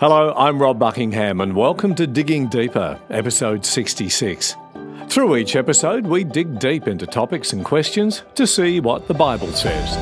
Hello, 0.00 0.32
I'm 0.34 0.58
Rob 0.58 0.78
Buckingham, 0.78 1.42
and 1.42 1.54
welcome 1.54 1.94
to 1.96 2.06
Digging 2.06 2.48
Deeper, 2.48 2.98
episode 3.10 3.66
66. 3.66 4.56
Through 5.10 5.36
each 5.36 5.56
episode, 5.56 6.06
we 6.06 6.24
dig 6.24 6.58
deep 6.58 6.88
into 6.88 7.06
topics 7.06 7.52
and 7.52 7.62
questions 7.62 8.22
to 8.34 8.46
see 8.46 8.80
what 8.80 9.08
the 9.08 9.12
Bible 9.12 9.52
says. 9.52 9.98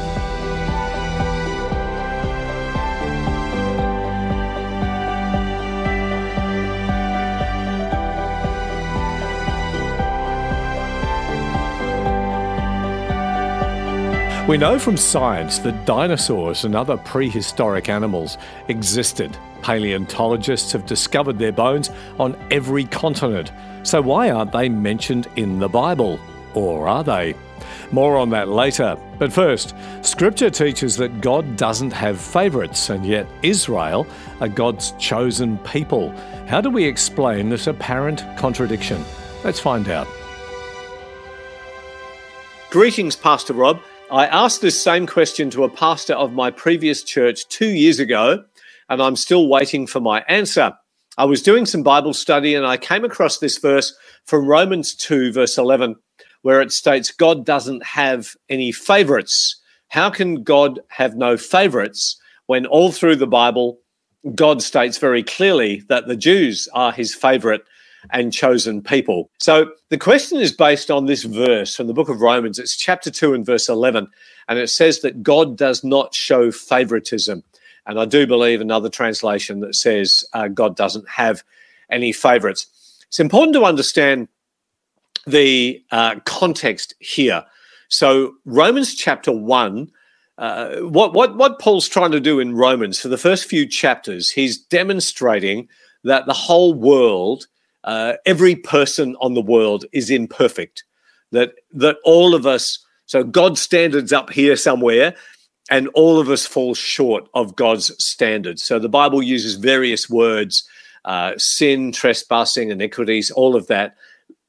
We 14.49 14.59
know 14.59 14.79
from 14.79 14.97
science 14.97 15.59
that 15.59 15.85
dinosaurs 15.87 16.65
and 16.65 16.77
other 16.77 16.97
prehistoric 16.99 17.89
animals 17.89 18.39
existed. 18.69 19.37
Paleontologists 19.63 20.73
have 20.73 20.87
discovered 20.87 21.39
their 21.39 21.53
bones 21.53 21.91
on 22.19 22.37
every 22.51 22.85
continent. 22.85 23.53
So, 23.83 24.03
why 24.03 24.31
aren't 24.31 24.53
they 24.53 24.69
mentioned 24.69 25.29
in 25.37 25.59
the 25.59 25.69
Bible? 25.69 26.19
Or 26.55 26.89
are 26.89 27.05
they? 27.05 27.35
More 27.91 28.17
on 28.17 28.31
that 28.31 28.49
later. 28.49 28.97
But 29.19 29.33
first, 29.33 29.75
Scripture 30.03 30.51
teaches 30.51 30.97
that 30.97 31.21
God 31.21 31.57
doesn't 31.57 31.93
have 31.93 32.21
favourites, 32.21 32.91
and 32.91 33.05
yet 33.05 33.27
Israel 33.43 34.07
are 34.41 34.49
God's 34.49 34.93
chosen 34.99 35.59
people. 35.59 36.11
How 36.47 36.61
do 36.61 36.71
we 36.71 36.85
explain 36.85 37.49
this 37.49 37.67
apparent 37.67 38.25
contradiction? 38.37 39.05
Let's 39.45 39.61
find 39.61 39.89
out. 39.89 40.07
Greetings, 42.71 43.17
Pastor 43.17 43.55
Rob. 43.55 43.81
I 44.11 44.27
asked 44.27 44.63
this 44.63 44.83
same 44.83 45.07
question 45.07 45.51
to 45.51 45.65
a 45.65 45.69
pastor 45.69 46.15
of 46.15 46.33
my 46.33 46.51
previous 46.51 47.03
church 47.03 47.47
two 47.49 47.69
years 47.69 47.99
ago, 47.99 48.45
and 48.89 49.03
I'm 49.03 49.17
still 49.17 49.49
waiting 49.49 49.87
for 49.87 50.01
my 50.01 50.25
answer. 50.29 50.73
I 51.17 51.25
was 51.25 51.43
doing 51.43 51.67
some 51.67 51.83
Bible 51.83 52.15
study 52.15 52.55
and 52.55 52.67
I 52.67 52.77
came 52.77 53.05
across 53.05 53.39
this 53.39 53.59
verse 53.59 53.95
from 54.25 54.47
Romans 54.47 54.95
2, 54.95 55.33
verse 55.33 55.59
11, 55.59 55.97
where 56.43 56.61
it 56.61 56.73
states, 56.73 57.11
God 57.11 57.45
doesn't 57.45 57.85
have 57.85 58.35
any 58.49 58.73
favorites. 58.73 59.61
How 59.89 60.11
can 60.11 60.43
God 60.43 60.81
have 60.89 61.17
no 61.17 61.37
favorites 61.37 62.21
when 62.47 62.67
all 62.67 62.93
through 62.93 63.17
the 63.17 63.27
Bible, 63.27 63.79
God 64.35 64.63
states 64.63 64.99
very 64.99 65.23
clearly 65.23 65.83
that 65.89 66.07
the 66.07 66.17
Jews 66.17 66.69
are 66.73 66.93
his 66.93 67.15
favorite 67.15 67.63
and 68.11 68.33
chosen 68.33 68.83
people. 68.83 69.31
So 69.39 69.73
the 69.91 69.99
question 69.99 70.41
is 70.41 70.53
based 70.53 70.91
on 70.91 71.07
this 71.07 71.25
verse 71.25 71.75
from 71.75 71.87
the 71.89 71.95
book 71.95 72.09
of 72.09 72.21
Romans. 72.21 72.59
It's 72.59 72.77
chapter 72.77 73.11
2 73.11 73.35
and 73.35 73.45
verse 73.45 73.69
11. 73.69 74.07
And 74.49 74.59
it 74.59 74.69
says 74.69 75.01
that 75.01 75.23
God 75.23 75.57
does 75.57 75.85
not 75.85 76.15
show 76.15 76.51
favoritism. 76.51 77.43
And 77.89 77.99
I 77.99 78.05
do 78.05 78.27
believe 78.27 78.61
another 78.61 78.89
translation 78.89 79.61
that 79.61 79.75
says 79.75 80.25
uh, 80.35 80.49
God 80.49 80.77
doesn't 80.77 81.09
have 81.09 81.43
any 81.91 82.13
favorites. 82.13 82.67
It's 83.09 83.19
important 83.19 83.55
to 83.55 83.65
understand 83.65 84.29
the 85.27 85.83
uh, 85.91 86.21
context 86.25 86.95
here. 87.01 87.45
So, 87.89 88.35
Romans 88.45 88.95
chapter 88.95 89.33
1. 89.33 89.91
Uh, 90.37 90.77
what, 90.83 91.15
what, 91.15 91.37
what 91.37 91.59
Paul's 91.59 91.89
trying 91.89 92.13
to 92.13 92.21
do 92.21 92.39
in 92.39 92.55
Romans 92.55 93.01
for 93.01 93.09
the 93.09 93.19
first 93.19 93.47
few 93.47 93.67
chapters, 93.67 94.31
he's 94.31 94.57
demonstrating 94.57 95.69
that 96.05 96.27
the 96.27 96.33
whole 96.33 96.75
world 96.75 97.49
uh, 97.85 98.15
every 98.27 98.55
person 98.55 99.17
on 99.21 99.35
the 99.35 99.41
world 99.41 99.85
is 99.93 100.11
imperfect. 100.11 100.85
That 101.33 101.55
that 101.73 101.97
all 102.05 102.35
of 102.35 102.47
us, 102.47 102.79
so 103.07 103.25
God's 103.25 103.61
standards 103.61 104.13
up 104.13 104.31
here 104.31 104.57
somewhere, 104.57 105.15
and 105.71 105.89
all 105.89 106.19
of 106.19 106.29
us 106.29 106.47
fall 106.47 106.75
short 106.75 107.29
of 107.35 107.57
God's 107.57 107.93
standards. 108.03 108.63
So 108.63 108.79
the 108.79 108.89
Bible 108.89 109.23
uses 109.23 109.55
various 109.55 110.09
words: 110.09 110.69
uh, 111.05 111.33
sin, 111.37 111.93
trespassing, 111.93 112.71
iniquities, 112.71 113.31
all 113.31 113.57
of 113.57 113.67
that. 113.69 113.97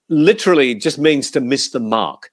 Literally, 0.09 0.73
just 0.75 0.97
means 0.97 1.29
to 1.31 1.39
miss 1.39 1.69
the 1.69 1.79
mark. 1.79 2.31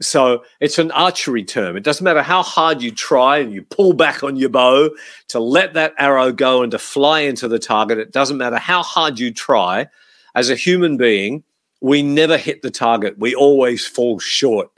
So 0.00 0.44
it's 0.60 0.78
an 0.78 0.90
archery 0.90 1.42
term. 1.42 1.76
It 1.76 1.82
doesn't 1.82 2.04
matter 2.04 2.22
how 2.22 2.42
hard 2.42 2.82
you 2.82 2.90
try 2.90 3.38
and 3.38 3.52
you 3.52 3.62
pull 3.62 3.94
back 3.94 4.22
on 4.22 4.36
your 4.36 4.50
bow 4.50 4.90
to 5.28 5.40
let 5.40 5.72
that 5.72 5.94
arrow 5.98 6.32
go 6.32 6.62
and 6.62 6.70
to 6.72 6.78
fly 6.78 7.20
into 7.20 7.48
the 7.48 7.58
target. 7.58 7.98
It 7.98 8.12
doesn't 8.12 8.36
matter 8.36 8.58
how 8.58 8.82
hard 8.82 9.18
you 9.18 9.32
try 9.32 9.88
as 10.36 10.50
a 10.50 10.54
human 10.54 10.98
being, 10.98 11.42
we 11.80 12.02
never 12.02 12.36
hit 12.36 12.62
the 12.62 12.70
target. 12.70 13.18
We 13.18 13.34
always 13.34 13.86
fall 13.86 14.18
short 14.18 14.68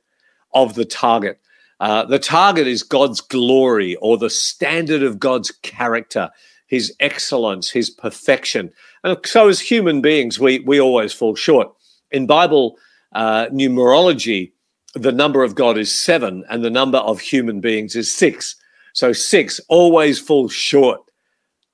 of 0.55 0.75
the 0.75 0.85
target. 0.85 1.41
Uh, 1.81 2.05
the 2.05 2.19
target 2.19 2.67
is 2.67 2.83
God's 2.83 3.21
glory 3.21 3.97
or 3.97 4.19
the 4.19 4.31
standard 4.31 5.03
of 5.03 5.19
God's 5.19 5.51
character, 5.63 6.31
his 6.67 6.95
excellence, 7.01 7.71
his 7.71 7.89
perfection. 7.89 8.73
And 9.05 9.17
so, 9.25 9.49
as 9.49 9.61
human 9.61 10.01
beings, 10.01 10.41
we, 10.41 10.61
we 10.61 10.81
always 10.81 11.13
fall 11.13 11.35
short. 11.35 11.73
In 12.11 12.27
Bible 12.27 12.77
uh, 13.15 13.47
numerology, 13.47 14.53
the 14.95 15.13
number 15.13 15.45
of 15.45 15.55
God 15.55 15.79
is 15.79 15.97
seven 15.97 16.45
and 16.51 16.65
the 16.65 16.71
number 16.71 16.99
of 16.99 17.21
human 17.21 17.61
beings 17.61 17.95
is 17.95 18.13
six. 18.15 18.57
So, 18.93 19.13
six 19.13 19.61
always 19.69 20.19
falls 20.19 20.53
short 20.53 21.01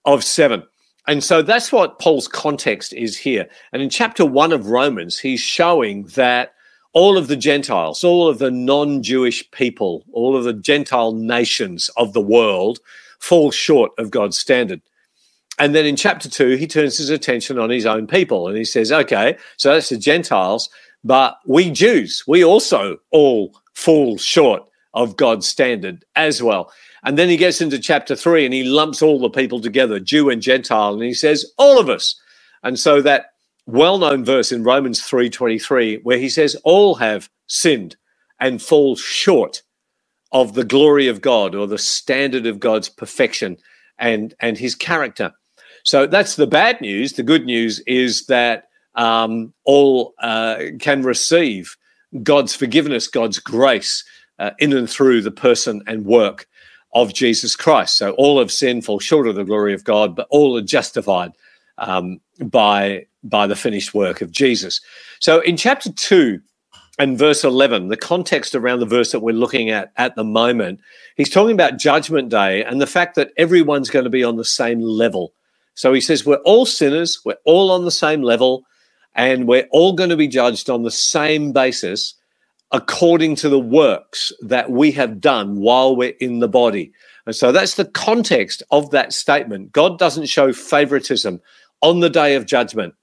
of 0.04 0.22
seven. 0.22 0.64
And 1.06 1.22
so 1.22 1.42
that's 1.42 1.70
what 1.70 1.98
Paul's 1.98 2.28
context 2.28 2.92
is 2.94 3.16
here. 3.16 3.46
And 3.72 3.82
in 3.82 3.90
chapter 3.90 4.24
one 4.24 4.52
of 4.52 4.68
Romans, 4.68 5.18
he's 5.18 5.40
showing 5.40 6.04
that 6.14 6.53
all 6.94 7.18
of 7.18 7.26
the 7.26 7.36
Gentiles, 7.36 8.02
all 8.02 8.28
of 8.28 8.38
the 8.38 8.50
non 8.50 9.02
Jewish 9.02 9.48
people, 9.50 10.04
all 10.12 10.36
of 10.36 10.44
the 10.44 10.54
Gentile 10.54 11.12
nations 11.12 11.90
of 11.96 12.12
the 12.12 12.20
world 12.20 12.80
fall 13.18 13.50
short 13.50 13.92
of 13.98 14.10
God's 14.10 14.38
standard. 14.38 14.80
And 15.58 15.74
then 15.74 15.86
in 15.86 15.96
chapter 15.96 16.28
two, 16.28 16.56
he 16.56 16.66
turns 16.66 16.96
his 16.96 17.10
attention 17.10 17.58
on 17.58 17.70
his 17.70 17.86
own 17.86 18.06
people 18.06 18.48
and 18.48 18.56
he 18.56 18.64
says, 18.64 18.90
okay, 18.90 19.36
so 19.56 19.72
that's 19.72 19.88
the 19.88 19.96
Gentiles, 19.96 20.68
but 21.04 21.38
we 21.46 21.70
Jews, 21.70 22.24
we 22.26 22.44
also 22.44 22.96
all 23.10 23.54
fall 23.74 24.16
short 24.18 24.62
of 24.94 25.16
God's 25.16 25.46
standard 25.46 26.04
as 26.16 26.42
well. 26.42 26.72
And 27.04 27.18
then 27.18 27.28
he 27.28 27.36
gets 27.36 27.60
into 27.60 27.78
chapter 27.78 28.16
three 28.16 28.44
and 28.44 28.54
he 28.54 28.64
lumps 28.64 29.02
all 29.02 29.20
the 29.20 29.30
people 29.30 29.60
together, 29.60 30.00
Jew 30.00 30.30
and 30.30 30.40
Gentile, 30.40 30.94
and 30.94 31.02
he 31.02 31.14
says, 31.14 31.52
all 31.58 31.78
of 31.78 31.88
us. 31.88 32.18
And 32.62 32.78
so 32.78 33.02
that 33.02 33.33
well-known 33.66 34.24
verse 34.24 34.52
in 34.52 34.62
Romans 34.62 35.00
3:23, 35.02 36.02
where 36.02 36.18
he 36.18 36.28
says, 36.28 36.56
all 36.64 36.96
have 36.96 37.28
sinned 37.46 37.96
and 38.40 38.60
fall 38.60 38.96
short 38.96 39.62
of 40.32 40.54
the 40.54 40.64
glory 40.64 41.06
of 41.08 41.20
God 41.20 41.54
or 41.54 41.66
the 41.66 41.78
standard 41.78 42.46
of 42.46 42.60
God's 42.60 42.88
perfection 42.88 43.56
and, 43.98 44.34
and 44.40 44.58
his 44.58 44.74
character. 44.74 45.32
So 45.84 46.06
that's 46.06 46.36
the 46.36 46.46
bad 46.46 46.80
news. 46.80 47.12
The 47.12 47.22
good 47.22 47.44
news 47.44 47.80
is 47.86 48.26
that 48.26 48.68
um, 48.96 49.52
all 49.64 50.14
uh, 50.20 50.56
can 50.80 51.02
receive 51.02 51.76
God's 52.22 52.54
forgiveness, 52.54 53.06
God's 53.06 53.38
grace 53.38 54.04
uh, 54.38 54.50
in 54.58 54.72
and 54.72 54.88
through 54.88 55.22
the 55.22 55.30
person 55.30 55.82
and 55.86 56.04
work 56.04 56.46
of 56.94 57.12
Jesus 57.12 57.56
Christ. 57.56 57.96
So 57.96 58.12
all 58.12 58.38
of 58.38 58.52
sin 58.52 58.80
fall 58.80 59.00
short 59.00 59.26
of 59.26 59.34
the 59.34 59.44
glory 59.44 59.74
of 59.74 59.84
God, 59.84 60.14
but 60.14 60.26
all 60.30 60.56
are 60.56 60.62
justified 60.62 61.32
um, 61.78 62.20
by 62.40 63.06
by 63.24 63.46
the 63.46 63.56
finished 63.56 63.94
work 63.94 64.20
of 64.20 64.30
Jesus. 64.30 64.80
So 65.18 65.40
in 65.40 65.56
chapter 65.56 65.90
two 65.90 66.40
and 66.98 67.18
verse 67.18 67.42
eleven, 67.42 67.88
the 67.88 67.96
context 67.96 68.54
around 68.54 68.78
the 68.78 68.86
verse 68.86 69.10
that 69.10 69.20
we're 69.20 69.32
looking 69.34 69.70
at 69.70 69.92
at 69.96 70.14
the 70.14 70.24
moment, 70.24 70.80
he's 71.16 71.30
talking 71.30 71.54
about 71.54 71.78
Judgment 71.78 72.28
Day 72.28 72.62
and 72.62 72.80
the 72.80 72.86
fact 72.86 73.16
that 73.16 73.32
everyone's 73.36 73.90
going 73.90 74.04
to 74.04 74.10
be 74.10 74.22
on 74.22 74.36
the 74.36 74.44
same 74.44 74.80
level. 74.80 75.32
So 75.74 75.92
he 75.92 76.00
says 76.00 76.24
we're 76.24 76.36
all 76.44 76.66
sinners, 76.66 77.20
we're 77.24 77.36
all 77.44 77.72
on 77.72 77.84
the 77.84 77.90
same 77.90 78.22
level, 78.22 78.64
and 79.14 79.48
we're 79.48 79.66
all 79.72 79.94
going 79.94 80.10
to 80.10 80.16
be 80.16 80.28
judged 80.28 80.70
on 80.70 80.82
the 80.82 80.90
same 80.90 81.52
basis 81.52 82.14
according 82.70 83.36
to 83.36 83.48
the 83.48 83.58
works 83.58 84.32
that 84.40 84.70
we 84.70 84.92
have 84.92 85.20
done 85.20 85.56
while 85.56 85.96
we're 85.96 86.14
in 86.20 86.40
the 86.40 86.48
body. 86.48 86.92
And 87.26 87.34
so 87.34 87.52
that's 87.52 87.74
the 87.74 87.84
context 87.84 88.62
of 88.70 88.90
that 88.90 89.12
statement. 89.12 89.72
God 89.72 89.98
doesn't 89.98 90.26
show 90.26 90.52
favoritism 90.52 91.40
on 91.80 92.00
the 92.00 92.10
day 92.10 92.34
of 92.34 92.46
judgment. 92.46 92.94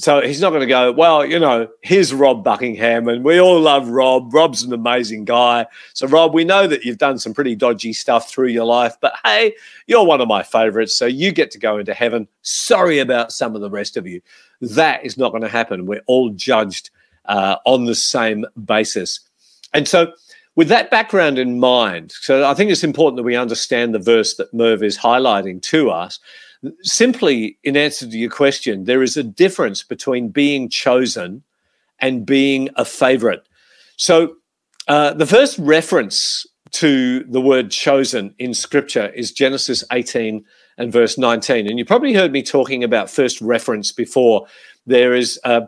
So 0.00 0.20
he's 0.20 0.40
not 0.40 0.50
going 0.50 0.60
to 0.60 0.66
go, 0.66 0.92
well, 0.92 1.26
you 1.26 1.40
know, 1.40 1.66
here's 1.82 2.14
Rob 2.14 2.44
Buckingham, 2.44 3.08
and 3.08 3.24
we 3.24 3.40
all 3.40 3.60
love 3.60 3.88
Rob. 3.88 4.32
Rob's 4.32 4.62
an 4.62 4.72
amazing 4.72 5.24
guy. 5.24 5.66
So, 5.92 6.06
Rob, 6.06 6.32
we 6.32 6.44
know 6.44 6.68
that 6.68 6.84
you've 6.84 6.98
done 6.98 7.18
some 7.18 7.34
pretty 7.34 7.56
dodgy 7.56 7.92
stuff 7.92 8.30
through 8.30 8.48
your 8.48 8.64
life, 8.64 8.96
but 9.00 9.14
hey, 9.24 9.56
you're 9.88 10.04
one 10.04 10.20
of 10.20 10.28
my 10.28 10.44
favorites. 10.44 10.94
So 10.94 11.06
you 11.06 11.32
get 11.32 11.50
to 11.50 11.58
go 11.58 11.78
into 11.78 11.94
heaven. 11.94 12.28
Sorry 12.42 13.00
about 13.00 13.32
some 13.32 13.56
of 13.56 13.60
the 13.60 13.70
rest 13.70 13.96
of 13.96 14.06
you. 14.06 14.20
That 14.60 15.04
is 15.04 15.18
not 15.18 15.30
going 15.30 15.42
to 15.42 15.48
happen. 15.48 15.86
We're 15.86 16.02
all 16.06 16.30
judged 16.30 16.90
uh, 17.24 17.56
on 17.66 17.86
the 17.86 17.96
same 17.96 18.46
basis. 18.64 19.18
And 19.74 19.88
so, 19.88 20.12
with 20.54 20.68
that 20.68 20.92
background 20.92 21.40
in 21.40 21.58
mind, 21.58 22.12
so 22.12 22.48
I 22.48 22.54
think 22.54 22.70
it's 22.70 22.84
important 22.84 23.16
that 23.16 23.24
we 23.24 23.36
understand 23.36 23.94
the 23.94 24.00
verse 24.00 24.34
that 24.36 24.54
Merv 24.54 24.82
is 24.82 24.98
highlighting 24.98 25.60
to 25.62 25.90
us. 25.90 26.20
Simply, 26.82 27.58
in 27.62 27.76
answer 27.76 28.08
to 28.08 28.18
your 28.18 28.30
question, 28.30 28.84
there 28.84 29.02
is 29.02 29.16
a 29.16 29.22
difference 29.22 29.82
between 29.82 30.28
being 30.30 30.68
chosen 30.68 31.42
and 32.00 32.26
being 32.26 32.68
a 32.76 32.84
favorite. 32.84 33.46
So, 33.96 34.36
uh, 34.88 35.12
the 35.14 35.26
first 35.26 35.58
reference 35.58 36.46
to 36.70 37.24
the 37.24 37.40
word 37.40 37.70
chosen 37.70 38.34
in 38.38 38.54
scripture 38.54 39.08
is 39.10 39.32
Genesis 39.32 39.84
18 39.92 40.44
and 40.78 40.92
verse 40.92 41.18
19. 41.18 41.66
And 41.68 41.78
you 41.78 41.84
probably 41.84 42.14
heard 42.14 42.32
me 42.32 42.42
talking 42.42 42.84
about 42.84 43.10
first 43.10 43.40
reference 43.40 43.92
before. 43.92 44.46
There 44.86 45.14
is 45.14 45.38
uh, 45.44 45.62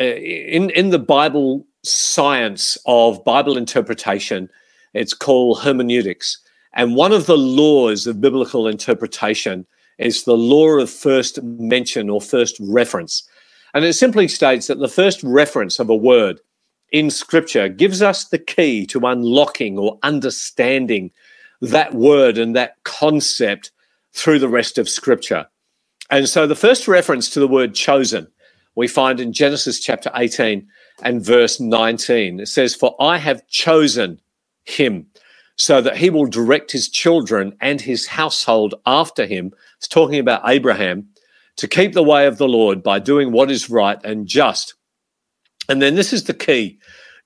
uh 0.00 0.04
in 0.04 0.70
in 0.70 0.90
the 0.90 0.98
Bible 0.98 1.66
science 1.82 2.78
of 2.86 3.24
Bible 3.24 3.56
interpretation, 3.56 4.48
it's 4.94 5.14
called 5.14 5.60
hermeneutics. 5.60 6.38
And 6.72 6.96
one 6.96 7.12
of 7.12 7.26
the 7.26 7.36
laws 7.36 8.06
of 8.06 8.20
biblical 8.20 8.66
interpretation 8.66 9.66
is 9.98 10.24
the 10.24 10.36
law 10.36 10.78
of 10.78 10.90
first 10.90 11.42
mention 11.42 12.10
or 12.10 12.20
first 12.20 12.56
reference. 12.60 13.28
And 13.72 13.84
it 13.84 13.94
simply 13.94 14.28
states 14.28 14.66
that 14.68 14.78
the 14.78 14.88
first 14.88 15.22
reference 15.22 15.78
of 15.78 15.90
a 15.90 15.96
word 15.96 16.40
in 16.92 17.10
scripture 17.10 17.68
gives 17.68 18.02
us 18.02 18.28
the 18.28 18.38
key 18.38 18.86
to 18.86 19.06
unlocking 19.06 19.78
or 19.78 19.98
understanding 20.02 21.10
that 21.60 21.94
word 21.94 22.38
and 22.38 22.54
that 22.54 22.76
concept 22.84 23.72
through 24.12 24.38
the 24.38 24.48
rest 24.48 24.78
of 24.78 24.88
scripture. 24.88 25.46
And 26.10 26.28
so 26.28 26.46
the 26.46 26.54
first 26.54 26.86
reference 26.86 27.30
to 27.30 27.40
the 27.40 27.48
word 27.48 27.74
chosen 27.74 28.28
we 28.76 28.88
find 28.88 29.20
in 29.20 29.32
Genesis 29.32 29.80
chapter 29.80 30.10
18 30.14 30.66
and 31.02 31.24
verse 31.24 31.60
19. 31.60 32.40
It 32.40 32.46
says, 32.46 32.74
For 32.74 32.94
I 33.00 33.18
have 33.18 33.46
chosen 33.48 34.20
him 34.64 35.06
so 35.56 35.80
that 35.80 35.96
he 35.96 36.10
will 36.10 36.26
direct 36.26 36.72
his 36.72 36.88
children 36.88 37.56
and 37.60 37.80
his 37.80 38.06
household 38.06 38.74
after 38.86 39.26
him. 39.26 39.52
It's 39.78 39.88
talking 39.88 40.18
about 40.18 40.48
Abraham 40.48 41.08
to 41.56 41.68
keep 41.68 41.92
the 41.92 42.02
way 42.02 42.26
of 42.26 42.38
the 42.38 42.48
Lord 42.48 42.82
by 42.82 42.98
doing 42.98 43.30
what 43.30 43.50
is 43.50 43.70
right 43.70 43.98
and 44.04 44.26
just. 44.26 44.74
And 45.68 45.80
then 45.80 45.94
this 45.94 46.12
is 46.12 46.24
the 46.24 46.34
key 46.34 46.78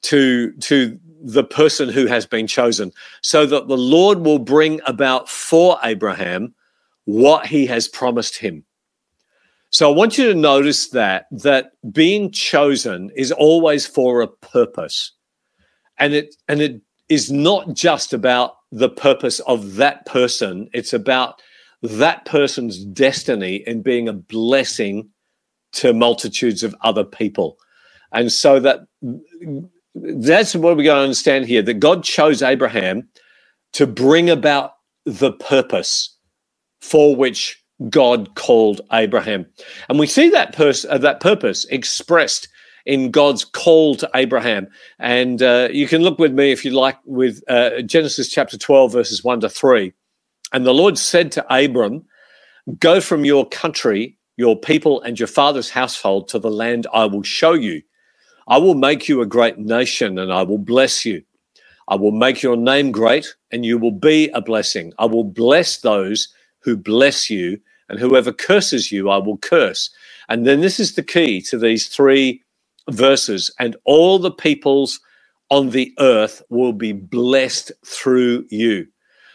to, 0.03 0.53
to 0.53 0.99
the 1.23 1.45
person 1.45 1.89
who 1.89 2.07
has 2.07 2.27
been 2.27 2.47
chosen, 2.47 2.93
so 3.23 3.47
that 3.47 3.67
the 3.67 3.77
Lord 3.77 4.21
will 4.21 4.39
bring 4.39 4.81
about 4.87 5.29
for 5.29 5.79
Abraham 5.83 6.55
what 7.07 7.47
he 7.47 7.67
has 7.67 7.89
promised 7.89 8.37
him. 8.37 8.65
So 9.71 9.91
I 9.91 9.95
want 9.95 10.17
you 10.17 10.29
to 10.29 10.35
notice 10.35 10.91
that 10.91 11.27
that 11.31 11.73
being 11.93 12.31
chosen 12.31 13.11
is 13.17 13.33
always 13.33 13.87
for 13.87 14.21
a 14.21 14.29
purpose. 14.29 15.13
And 15.99 16.15
it 16.15 16.37
and 16.47 16.61
it 16.63 16.81
is 17.09 17.31
not 17.31 17.75
just 17.75 18.13
about 18.13 18.57
the 18.71 18.89
purpose 18.89 19.41
of 19.41 19.77
that 19.77 20.05
person, 20.07 20.69
it's 20.73 20.93
about 20.93 21.41
that 21.83 22.25
person's 22.25 22.85
destiny 22.85 23.63
and 23.67 23.85
being 23.85 24.09
a 24.09 24.13
blessing 24.13 25.09
to 25.73 25.93
multitudes 25.93 26.63
of 26.63 26.75
other 26.83 27.05
people. 27.05 27.57
And 28.13 28.33
so 28.33 28.59
that 28.61 28.81
that's 29.95 30.55
what 30.55 30.77
we 30.77 30.85
got 30.85 30.97
to 30.97 31.01
understand 31.01 31.47
here 31.47 31.63
that 31.63 31.75
God 31.75 32.05
chose 32.05 32.43
Abraham 32.43 33.09
to 33.75 33.87
bring 33.87 34.31
about 34.31 34.73
the 35.05 35.33
purpose 35.33 36.17
for 36.81 37.15
which 37.17 37.63
God 37.89 38.35
called 38.35 38.81
Abraham. 38.93 39.47
And 39.89 39.99
we 39.99 40.07
see 40.07 40.29
that 40.31 40.55
pers- 40.55 40.85
uh, 40.85 40.99
that 40.99 41.21
purpose 41.21 41.65
expressed 41.67 42.49
in 42.87 43.11
God's 43.11 43.45
call 43.45 43.95
to 43.97 44.11
Abraham. 44.15 44.69
And 44.99 45.43
uh, 45.43 45.69
you 45.71 45.87
can 45.89 46.03
look 46.03 46.19
with 46.19 46.33
me, 46.33 46.53
if 46.53 46.65
you 46.65 46.73
like, 46.73 46.99
with 47.05 47.43
uh, 47.49 47.83
Genesis 47.83 48.29
chapter 48.29 48.59
12, 48.59 48.93
verses 48.93 49.25
1 49.25 49.41
to 49.41 49.49
3. 49.49 49.93
And 50.53 50.67
the 50.67 50.75
Lord 50.75 50.99
said 50.99 51.33
to 51.33 51.47
Abram, 51.55 52.05
Go 52.81 53.01
from 53.01 53.25
your 53.25 53.49
country, 53.49 54.19
your 54.37 54.59
people, 54.59 55.01
and 55.03 55.19
your 55.19 55.29
father's 55.29 55.71
household 55.71 56.29
to 56.29 56.39
the 56.39 56.51
land 56.51 56.87
I 56.93 57.07
will 57.07 57.23
show 57.23 57.53
you. 57.53 57.83
I 58.47 58.59
will 58.59 58.75
make 58.75 59.09
you 59.09 59.21
a 59.21 59.27
great 59.27 59.59
nation, 59.59 60.19
and 60.19 60.33
I 60.33 60.43
will 60.43 60.59
bless 60.59 61.05
you. 61.05 61.23
I 61.89 61.97
will 61.97 62.13
make 62.13 62.43
your 62.43 62.57
name 62.57 62.93
great, 62.93 63.35
and 63.51 63.65
you 63.65 63.79
will 63.79 63.93
be 63.93 64.29
a 64.31 64.41
blessing. 64.41 64.93
I 64.99 65.07
will 65.07 65.25
bless 65.25 65.79
those 65.79 66.29
who 66.61 66.77
bless 66.77 67.31
you, 67.31 67.61
and 67.89 67.99
whoever 67.99 68.33
curses 68.33 68.93
you, 68.93 69.11
I 69.11 69.19
will 69.19 69.39
curse. 69.39 69.91
And 70.29 70.47
then 70.47 70.61
this 70.61 70.79
is 70.79 70.95
the 70.95 71.03
key 71.03 71.41
to 71.43 71.59
these 71.59 71.89
three 71.89 72.43
verses 72.91 73.51
and 73.59 73.77
all 73.85 74.19
the 74.19 74.31
peoples 74.31 75.01
on 75.51 75.71
the 75.71 75.95
earth 75.99 76.43
will 76.51 76.73
be 76.73 76.93
blessed 76.93 77.73
through 77.85 78.47
you. 78.51 78.87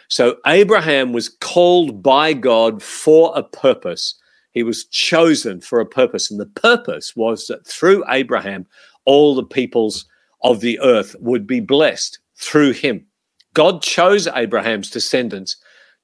So 0.10 0.38
Abraham 0.46 1.12
was 1.12 1.30
called 1.30 2.04
by 2.04 2.34
God 2.34 2.84
for 2.84 3.32
a 3.36 3.44
purpose. 3.44 4.16
He 4.52 4.62
was 4.62 4.86
chosen 4.86 5.60
for 5.60 5.80
a 5.80 5.86
purpose. 5.86 6.30
And 6.30 6.40
the 6.40 6.46
purpose 6.46 7.16
was 7.16 7.48
that 7.48 7.66
through 7.66 8.04
Abraham, 8.08 8.68
all 9.06 9.34
the 9.34 9.44
peoples 9.44 10.06
of 10.44 10.60
the 10.60 10.80
earth 10.82 11.16
would 11.20 11.48
be 11.48 11.60
blessed 11.60 12.20
through 12.38 12.74
him. 12.74 13.06
God 13.54 13.82
chose 13.82 14.28
Abraham's 14.28 14.90
descendants 14.90 15.58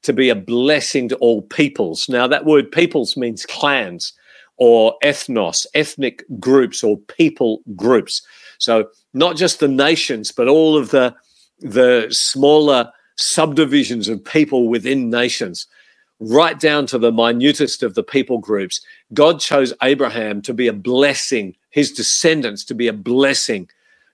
to 0.04 0.14
be 0.14 0.30
a 0.30 0.36
blessing 0.36 1.10
to 1.10 1.16
all 1.18 1.42
peoples. 1.44 2.08
Now, 2.10 2.26
that 2.28 2.46
word 2.46 2.72
peoples 2.72 3.18
means 3.18 3.46
clans 3.46 4.14
or 4.60 4.96
ethnos, 5.04 5.66
ethnic 5.74 6.24
groups 6.40 6.84
or 6.84 6.98
people 6.98 7.62
groups. 7.76 8.22
So 8.60 8.90
not 9.14 9.38
just 9.38 9.60
the 9.60 9.68
nations, 9.68 10.32
but 10.32 10.48
all 10.48 10.78
of 10.78 10.92
the 10.92 11.16
the 11.62 12.08
smaller 12.10 12.90
subdivisions 13.18 14.08
of 14.08 14.24
people 14.24 14.70
within 14.70 15.10
nations, 15.10 15.68
right 16.20 16.58
down 16.58 16.86
to 16.86 16.98
the 16.98 17.12
minutest 17.12 17.84
of 17.84 17.96
the 17.96 18.04
people 18.04 18.38
groups. 18.38 18.80
God 19.14 19.42
chose 19.42 19.74
Abraham 19.84 20.42
to 20.44 20.54
be 20.54 20.68
a 20.68 20.74
blessing, 20.74 21.56
his 21.70 21.92
descendants 21.92 22.64
to 22.66 22.74
be 22.74 22.88
a 22.88 22.94
blessing 22.94 23.70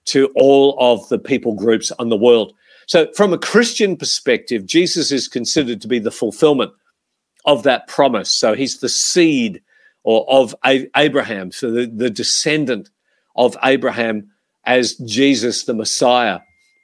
to 0.06 0.32
all 0.36 0.76
of 0.80 1.08
the 1.10 1.20
people 1.20 1.54
groups 1.54 1.92
on 2.00 2.10
the 2.10 2.18
world. 2.18 2.54
So, 2.88 3.12
from 3.14 3.34
a 3.34 3.38
Christian 3.38 3.98
perspective, 3.98 4.66
Jesus 4.66 5.12
is 5.12 5.28
considered 5.28 5.82
to 5.82 5.88
be 5.88 6.00
the 6.00 6.12
fulfillment 6.12 6.72
of 7.46 7.64
that 7.64 7.88
promise. 7.88 8.30
So, 8.30 8.54
he's 8.54 8.80
the 8.80 8.90
seed 8.90 9.62
or 10.06 10.24
of 10.30 10.56
Abraham, 10.96 11.52
so 11.52 11.72
the, 11.72 11.88
the 11.88 12.12
descendant 12.12 12.90
of 13.36 13.58
Abraham 13.64 14.30
as 14.64 14.96
Jesus 14.98 15.64
the 15.64 15.74
Messiah. 15.74 16.40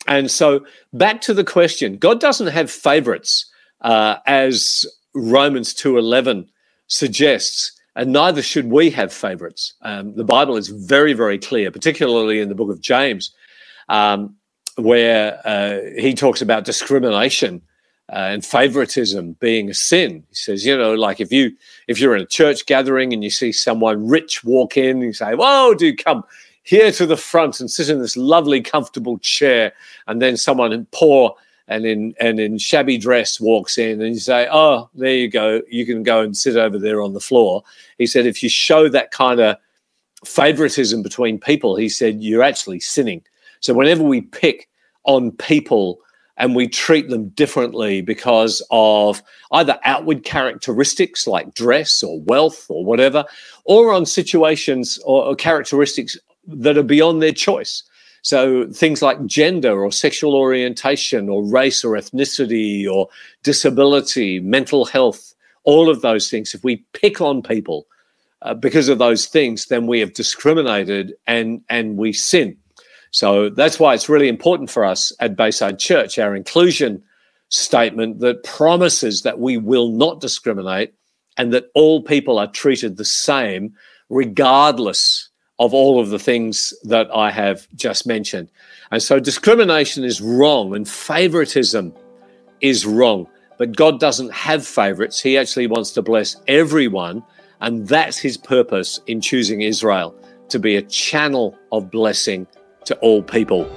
And 0.07 0.29
so 0.29 0.65
back 0.91 1.21
to 1.21 1.33
the 1.35 1.43
question, 1.43 1.97
God 1.97 2.19
doesn't 2.19 2.47
have 2.47 2.71
favorites 2.71 3.49
uh, 3.81 4.15
as 4.25 4.85
Romans 5.13 5.75
2:11 5.75 6.47
suggests, 6.87 7.79
and 7.95 8.11
neither 8.11 8.41
should 8.41 8.71
we 8.71 8.89
have 8.89 9.13
favorites. 9.13 9.75
Um, 9.83 10.15
the 10.15 10.23
Bible 10.23 10.57
is 10.57 10.69
very, 10.69 11.13
very 11.13 11.37
clear, 11.37 11.69
particularly 11.69 12.39
in 12.39 12.49
the 12.49 12.55
book 12.55 12.71
of 12.71 12.81
James, 12.81 13.31
um, 13.87 14.35
where 14.77 15.39
uh, 15.45 15.77
he 15.95 16.15
talks 16.15 16.41
about 16.41 16.65
discrimination 16.65 17.61
uh, 18.11 18.29
and 18.31 18.45
favoritism 18.45 19.33
being 19.39 19.69
a 19.69 19.73
sin. 19.73 20.23
He 20.29 20.35
says, 20.35 20.65
you 20.65 20.77
know, 20.77 20.93
like 20.93 21.19
if 21.19 21.31
you 21.31 21.55
if 21.87 21.99
you're 21.99 22.15
in 22.15 22.21
a 22.21 22.27
church 22.27 22.65
gathering 22.65 23.13
and 23.13 23.23
you 23.23 23.29
see 23.29 23.51
someone 23.51 24.07
rich 24.07 24.43
walk 24.43 24.77
in, 24.77 25.01
you 25.01 25.13
say, 25.13 25.33
"Whoa, 25.33 25.73
do 25.73 25.95
come 25.95 26.23
here 26.63 26.91
to 26.91 27.05
the 27.05 27.17
front 27.17 27.59
and 27.59 27.71
sit 27.71 27.89
in 27.89 28.01
this 28.01 28.17
lovely, 28.17 28.61
comfortable 28.61 29.17
chair," 29.19 29.73
and 30.07 30.21
then 30.21 30.37
someone 30.37 30.87
poor 30.91 31.35
and 31.67 31.85
in 31.85 32.13
and 32.19 32.39
in 32.39 32.57
shabby 32.57 32.97
dress 32.97 33.39
walks 33.39 33.77
in, 33.77 34.01
and 34.01 34.15
you 34.15 34.19
say, 34.19 34.47
"Oh, 34.51 34.89
there 34.93 35.15
you 35.15 35.29
go. 35.29 35.61
You 35.69 35.85
can 35.85 36.03
go 36.03 36.21
and 36.21 36.35
sit 36.35 36.57
over 36.57 36.77
there 36.77 37.01
on 37.01 37.13
the 37.13 37.21
floor." 37.21 37.63
He 37.97 38.07
said, 38.07 38.25
if 38.25 38.41
you 38.43 38.49
show 38.49 38.89
that 38.89 39.11
kind 39.11 39.39
of 39.39 39.57
favoritism 40.25 41.01
between 41.01 41.39
people, 41.39 41.75
he 41.75 41.89
said, 41.89 42.21
you're 42.21 42.43
actually 42.43 42.79
sinning. 42.79 43.23
So 43.59 43.73
whenever 43.73 44.03
we 44.03 44.21
pick 44.21 44.67
on 45.03 45.31
people 45.31 45.99
and 46.41 46.55
we 46.55 46.67
treat 46.67 47.07
them 47.07 47.29
differently 47.29 48.01
because 48.01 48.65
of 48.71 49.21
either 49.51 49.79
outward 49.83 50.23
characteristics 50.23 51.27
like 51.27 51.53
dress 51.53 52.01
or 52.01 52.19
wealth 52.21 52.65
or 52.67 52.83
whatever, 52.83 53.23
or 53.65 53.93
on 53.93 54.07
situations 54.07 54.97
or, 55.05 55.35
characteristics 55.35 56.17
that 56.47 56.79
are 56.79 56.83
beyond 56.83 57.21
their 57.21 57.31
choice. 57.31 57.83
So 58.23 58.67
things 58.71 59.03
like 59.03 59.23
gender 59.27 59.83
or 59.83 59.91
sexual 59.91 60.33
orientation 60.33 61.29
or 61.29 61.45
race 61.45 61.83
or 61.83 61.91
ethnicity 61.91 62.91
or 62.91 63.07
disability, 63.43 64.39
mental 64.39 64.85
health, 64.85 65.35
all 65.63 65.91
of 65.91 66.01
those 66.01 66.31
things. 66.31 66.55
If 66.55 66.63
we 66.63 66.77
pick 66.93 67.21
on 67.21 67.43
people 67.43 67.85
uh, 68.41 68.55
because 68.55 68.89
of 68.89 68.97
those 68.97 69.27
things, 69.27 69.67
then 69.67 69.85
we 69.85 69.99
have 69.99 70.13
discriminated 70.13 71.13
and 71.27 71.61
and 71.69 71.97
we 71.97 72.13
sin. 72.13 72.57
So 73.11 73.49
that's 73.49 73.79
why 73.79 73.93
it's 73.93 74.09
really 74.09 74.29
important 74.29 74.69
for 74.69 74.85
us 74.85 75.11
at 75.19 75.35
Bayside 75.35 75.79
Church, 75.79 76.17
our 76.17 76.35
inclusion 76.35 77.03
statement 77.49 78.19
that 78.19 78.43
promises 78.43 79.23
that 79.23 79.39
we 79.39 79.57
will 79.57 79.89
not 79.89 80.21
discriminate 80.21 80.93
and 81.37 81.53
that 81.53 81.65
all 81.75 82.01
people 82.01 82.39
are 82.39 82.47
treated 82.47 82.95
the 82.95 83.05
same, 83.05 83.73
regardless 84.09 85.29
of 85.59 85.73
all 85.73 85.99
of 85.99 86.09
the 86.09 86.19
things 86.19 86.73
that 86.83 87.13
I 87.13 87.29
have 87.31 87.67
just 87.75 88.07
mentioned. 88.07 88.49
And 88.91 89.03
so 89.03 89.19
discrimination 89.19 90.03
is 90.03 90.21
wrong 90.21 90.73
and 90.73 90.87
favoritism 90.87 91.93
is 92.61 92.85
wrong. 92.85 93.27
But 93.57 93.75
God 93.75 93.99
doesn't 93.99 94.31
have 94.31 94.65
favorites. 94.65 95.21
He 95.21 95.37
actually 95.37 95.67
wants 95.67 95.91
to 95.91 96.01
bless 96.01 96.35
everyone. 96.47 97.23
And 97.59 97.87
that's 97.87 98.17
his 98.17 98.37
purpose 98.37 98.99
in 99.05 99.21
choosing 99.21 99.61
Israel 99.61 100.15
to 100.49 100.57
be 100.57 100.75
a 100.75 100.81
channel 100.81 101.57
of 101.71 101.91
blessing 101.91 102.47
to 102.85 102.95
all 102.97 103.21
people. 103.23 103.69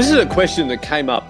This 0.00 0.08
is 0.08 0.16
a 0.16 0.24
question 0.24 0.68
that 0.68 0.80
came 0.80 1.10
up 1.10 1.26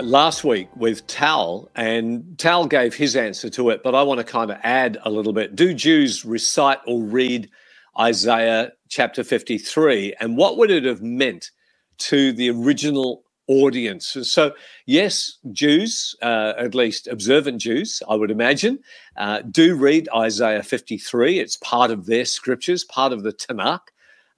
last 0.00 0.42
week 0.42 0.68
with 0.74 1.06
Tal, 1.06 1.70
and 1.76 2.36
Tal 2.38 2.66
gave 2.66 2.94
his 2.94 3.14
answer 3.14 3.48
to 3.50 3.70
it, 3.70 3.84
but 3.84 3.94
I 3.94 4.02
want 4.02 4.18
to 4.18 4.24
kind 4.24 4.50
of 4.50 4.58
add 4.64 4.98
a 5.04 5.10
little 5.10 5.32
bit. 5.32 5.54
Do 5.54 5.72
Jews 5.72 6.24
recite 6.24 6.78
or 6.86 7.00
read 7.02 7.50
Isaiah 7.98 8.72
chapter 8.88 9.24
53? 9.24 10.14
And 10.20 10.36
what 10.36 10.56
would 10.58 10.70
it 10.70 10.84
have 10.84 11.02
meant 11.02 11.50
to 11.98 12.32
the 12.32 12.50
original 12.50 13.24
audience? 13.46 14.16
So, 14.22 14.52
yes, 14.86 15.38
Jews, 15.52 16.14
uh, 16.22 16.54
at 16.58 16.74
least 16.74 17.06
observant 17.06 17.60
Jews, 17.60 18.02
I 18.08 18.16
would 18.16 18.30
imagine, 18.30 18.78
uh, 19.16 19.42
do 19.50 19.76
read 19.76 20.08
Isaiah 20.14 20.62
53. 20.62 21.38
It's 21.38 21.56
part 21.58 21.90
of 21.90 22.06
their 22.06 22.24
scriptures, 22.24 22.84
part 22.84 23.12
of 23.12 23.22
the 23.22 23.32
Tanakh, 23.32 23.88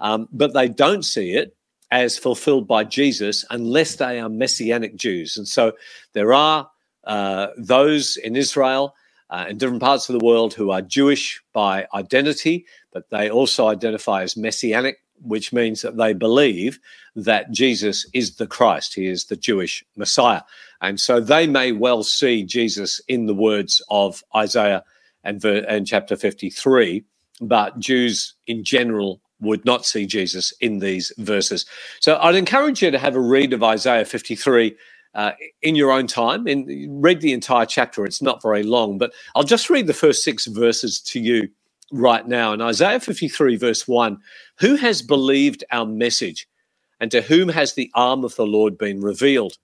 um, 0.00 0.28
but 0.32 0.52
they 0.52 0.68
don't 0.68 1.04
see 1.04 1.32
it 1.32 1.56
as 1.90 2.18
fulfilled 2.18 2.66
by 2.66 2.84
Jesus 2.84 3.44
unless 3.50 3.96
they 3.96 4.20
are 4.20 4.28
Messianic 4.28 4.96
Jews. 4.96 5.36
And 5.36 5.46
so 5.46 5.72
there 6.12 6.34
are 6.34 6.68
uh, 7.04 7.48
those 7.56 8.16
in 8.16 8.36
Israel 8.36 8.94
uh, 9.30 9.46
in 9.48 9.58
different 9.58 9.82
parts 9.82 10.08
of 10.08 10.18
the 10.18 10.24
world 10.24 10.54
who 10.54 10.70
are 10.70 10.82
Jewish 10.82 11.42
by 11.52 11.86
identity, 11.94 12.66
but 12.92 13.10
they 13.10 13.28
also 13.28 13.68
identify 13.68 14.22
as 14.22 14.36
Messianic, 14.36 14.98
which 15.20 15.52
means 15.52 15.82
that 15.82 15.96
they 15.96 16.12
believe 16.12 16.78
that 17.14 17.50
Jesus 17.50 18.06
is 18.12 18.36
the 18.36 18.46
Christ, 18.46 18.94
he 18.94 19.06
is 19.06 19.24
the 19.24 19.36
Jewish 19.36 19.84
Messiah. 19.96 20.42
And 20.80 21.00
so 21.00 21.20
they 21.20 21.46
may 21.46 21.72
well 21.72 22.02
see 22.02 22.42
Jesus 22.42 23.00
in 23.08 23.26
the 23.26 23.34
words 23.34 23.82
of 23.88 24.22
Isaiah 24.34 24.84
and, 25.24 25.42
and 25.44 25.86
chapter 25.86 26.16
53, 26.16 27.04
but 27.40 27.78
Jews 27.78 28.34
in 28.46 28.62
general 28.62 29.20
would 29.40 29.64
not 29.64 29.84
see 29.84 30.06
Jesus 30.06 30.52
in 30.60 30.78
these 30.78 31.12
verses. 31.18 31.66
So 32.00 32.18
I'd 32.18 32.34
encourage 32.34 32.82
you 32.82 32.90
to 32.90 32.98
have 32.98 33.16
a 33.16 33.20
read 33.20 33.52
of 33.52 33.62
Isaiah 33.62 34.04
53 34.04 34.76
uh, 35.16 35.32
in 35.62 35.74
your 35.74 35.90
own 35.90 36.06
time 36.06 36.46
and 36.46 37.02
read 37.02 37.22
the 37.22 37.32
entire 37.32 37.66
chapter. 37.66 38.04
It's 38.04 38.22
not 38.22 38.42
very 38.42 38.62
long, 38.62 38.98
but 38.98 39.12
I'll 39.34 39.42
just 39.42 39.70
read 39.70 39.86
the 39.86 39.94
first 39.94 40.22
six 40.22 40.46
verses 40.46 41.00
to 41.00 41.18
you 41.18 41.48
right 41.90 42.28
now. 42.28 42.52
In 42.52 42.60
Isaiah 42.60 43.00
53, 43.00 43.56
verse 43.56 43.88
1 43.88 44.18
Who 44.60 44.76
has 44.76 45.00
believed 45.00 45.64
our 45.72 45.86
message, 45.86 46.46
and 47.00 47.10
to 47.10 47.22
whom 47.22 47.48
has 47.48 47.72
the 47.72 47.90
arm 47.94 48.24
of 48.24 48.36
the 48.36 48.46
Lord 48.46 48.76
been 48.76 49.00
revealed? 49.00 49.56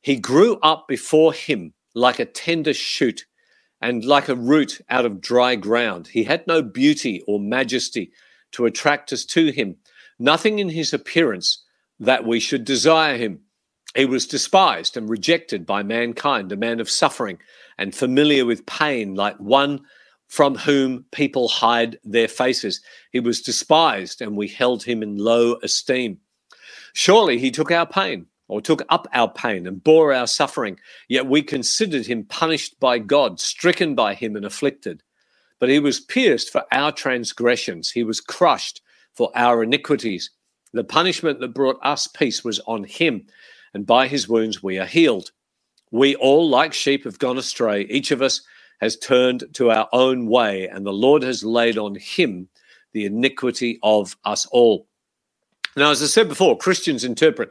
He 0.00 0.16
grew 0.16 0.58
up 0.62 0.88
before 0.88 1.32
him 1.32 1.74
like 1.94 2.18
a 2.18 2.24
tender 2.24 2.74
shoot 2.74 3.24
and 3.80 4.04
like 4.04 4.28
a 4.28 4.34
root 4.34 4.80
out 4.90 5.06
of 5.06 5.20
dry 5.20 5.54
ground. 5.54 6.08
He 6.08 6.24
had 6.24 6.44
no 6.48 6.60
beauty 6.60 7.22
or 7.28 7.38
majesty 7.38 8.10
to 8.52 8.66
attract 8.66 9.12
us 9.12 9.24
to 9.26 9.52
him. 9.52 9.76
Nothing 10.18 10.58
in 10.58 10.68
his 10.68 10.92
appearance 10.92 11.62
that 12.00 12.24
we 12.24 12.40
should 12.40 12.64
desire 12.64 13.16
him. 13.16 13.40
He 13.98 14.06
was 14.06 14.28
despised 14.28 14.96
and 14.96 15.08
rejected 15.08 15.66
by 15.66 15.82
mankind, 15.82 16.52
a 16.52 16.56
man 16.56 16.78
of 16.78 16.88
suffering 16.88 17.40
and 17.76 17.92
familiar 17.92 18.46
with 18.46 18.64
pain, 18.64 19.16
like 19.16 19.36
one 19.38 19.80
from 20.28 20.54
whom 20.54 21.04
people 21.10 21.48
hide 21.48 21.98
their 22.04 22.28
faces. 22.28 22.80
He 23.10 23.18
was 23.18 23.42
despised, 23.42 24.22
and 24.22 24.36
we 24.36 24.46
held 24.46 24.84
him 24.84 25.02
in 25.02 25.16
low 25.16 25.56
esteem. 25.64 26.18
Surely 26.92 27.40
he 27.40 27.50
took 27.50 27.72
our 27.72 27.86
pain, 27.86 28.26
or 28.46 28.60
took 28.60 28.84
up 28.88 29.08
our 29.12 29.32
pain, 29.32 29.66
and 29.66 29.82
bore 29.82 30.12
our 30.14 30.28
suffering, 30.28 30.78
yet 31.08 31.26
we 31.26 31.42
considered 31.42 32.06
him 32.06 32.22
punished 32.22 32.78
by 32.78 33.00
God, 33.00 33.40
stricken 33.40 33.96
by 33.96 34.14
him, 34.14 34.36
and 34.36 34.44
afflicted. 34.44 35.02
But 35.58 35.70
he 35.70 35.80
was 35.80 35.98
pierced 35.98 36.52
for 36.52 36.64
our 36.70 36.92
transgressions, 36.92 37.90
he 37.90 38.04
was 38.04 38.20
crushed 38.20 38.80
for 39.12 39.32
our 39.34 39.60
iniquities. 39.64 40.30
The 40.72 40.84
punishment 40.84 41.40
that 41.40 41.52
brought 41.52 41.80
us 41.82 42.06
peace 42.06 42.44
was 42.44 42.60
on 42.60 42.84
him, 42.84 43.26
and 43.74 43.86
by 43.86 44.08
his 44.08 44.28
wounds 44.28 44.62
we 44.62 44.78
are 44.78 44.86
healed. 44.86 45.30
We 45.90 46.16
all, 46.16 46.48
like 46.48 46.72
sheep, 46.72 47.04
have 47.04 47.18
gone 47.18 47.38
astray. 47.38 47.82
Each 47.82 48.10
of 48.10 48.22
us 48.22 48.42
has 48.80 48.96
turned 48.96 49.44
to 49.54 49.70
our 49.70 49.88
own 49.92 50.26
way, 50.26 50.68
and 50.68 50.84
the 50.84 50.92
Lord 50.92 51.22
has 51.22 51.42
laid 51.42 51.78
on 51.78 51.94
him 51.96 52.48
the 52.92 53.06
iniquity 53.06 53.78
of 53.82 54.16
us 54.24 54.46
all. 54.46 54.86
Now, 55.76 55.90
as 55.90 56.02
I 56.02 56.06
said 56.06 56.28
before, 56.28 56.56
Christians 56.56 57.04
interpret 57.04 57.50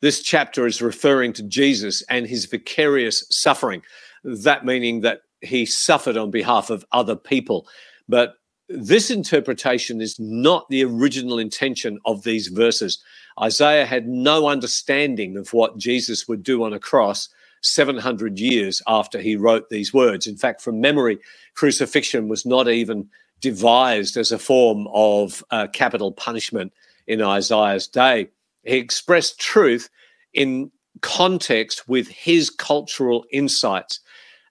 this 0.00 0.22
chapter 0.22 0.66
as 0.66 0.82
referring 0.82 1.32
to 1.34 1.42
Jesus 1.42 2.02
and 2.08 2.26
his 2.26 2.46
vicarious 2.46 3.24
suffering. 3.30 3.82
That 4.24 4.64
meaning 4.64 5.00
that 5.02 5.22
he 5.40 5.66
suffered 5.66 6.16
on 6.16 6.30
behalf 6.30 6.70
of 6.70 6.84
other 6.92 7.16
people. 7.16 7.68
But 8.08 8.34
this 8.68 9.10
interpretation 9.10 10.00
is 10.00 10.18
not 10.18 10.68
the 10.68 10.84
original 10.84 11.38
intention 11.38 11.98
of 12.04 12.22
these 12.22 12.48
verses. 12.48 13.02
Isaiah 13.40 13.86
had 13.86 14.08
no 14.08 14.48
understanding 14.48 15.36
of 15.36 15.52
what 15.52 15.78
Jesus 15.78 16.28
would 16.28 16.42
do 16.42 16.64
on 16.64 16.72
a 16.72 16.80
cross 16.80 17.28
700 17.62 18.38
years 18.38 18.82
after 18.86 19.20
he 19.20 19.36
wrote 19.36 19.68
these 19.70 19.92
words. 19.94 20.26
In 20.26 20.36
fact, 20.36 20.60
from 20.60 20.80
memory, 20.80 21.18
crucifixion 21.54 22.28
was 22.28 22.46
not 22.46 22.68
even 22.68 23.08
devised 23.40 24.16
as 24.16 24.32
a 24.32 24.38
form 24.38 24.86
of 24.92 25.44
uh, 25.50 25.66
capital 25.72 26.12
punishment 26.12 26.72
in 27.06 27.22
Isaiah's 27.22 27.88
day. 27.88 28.28
He 28.64 28.76
expressed 28.76 29.40
truth 29.40 29.88
in 30.34 30.70
context 31.00 31.88
with 31.88 32.08
his 32.08 32.50
cultural 32.50 33.24
insights. 33.32 34.00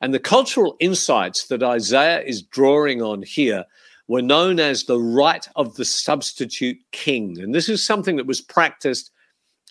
And 0.01 0.13
the 0.13 0.20
cultural 0.20 0.75
insights 0.79 1.48
that 1.48 1.63
Isaiah 1.63 2.22
is 2.22 2.41
drawing 2.41 3.01
on 3.01 3.24
here 3.24 3.65
were 4.07 4.21
known 4.21 4.59
as 4.59 4.83
the 4.83 4.99
rite 4.99 5.47
of 5.55 5.75
the 5.75 5.85
substitute 5.85 6.77
king. 6.91 7.39
And 7.39 7.53
this 7.53 7.69
is 7.69 7.85
something 7.85 8.15
that 8.17 8.25
was 8.25 8.41
practiced 8.41 9.11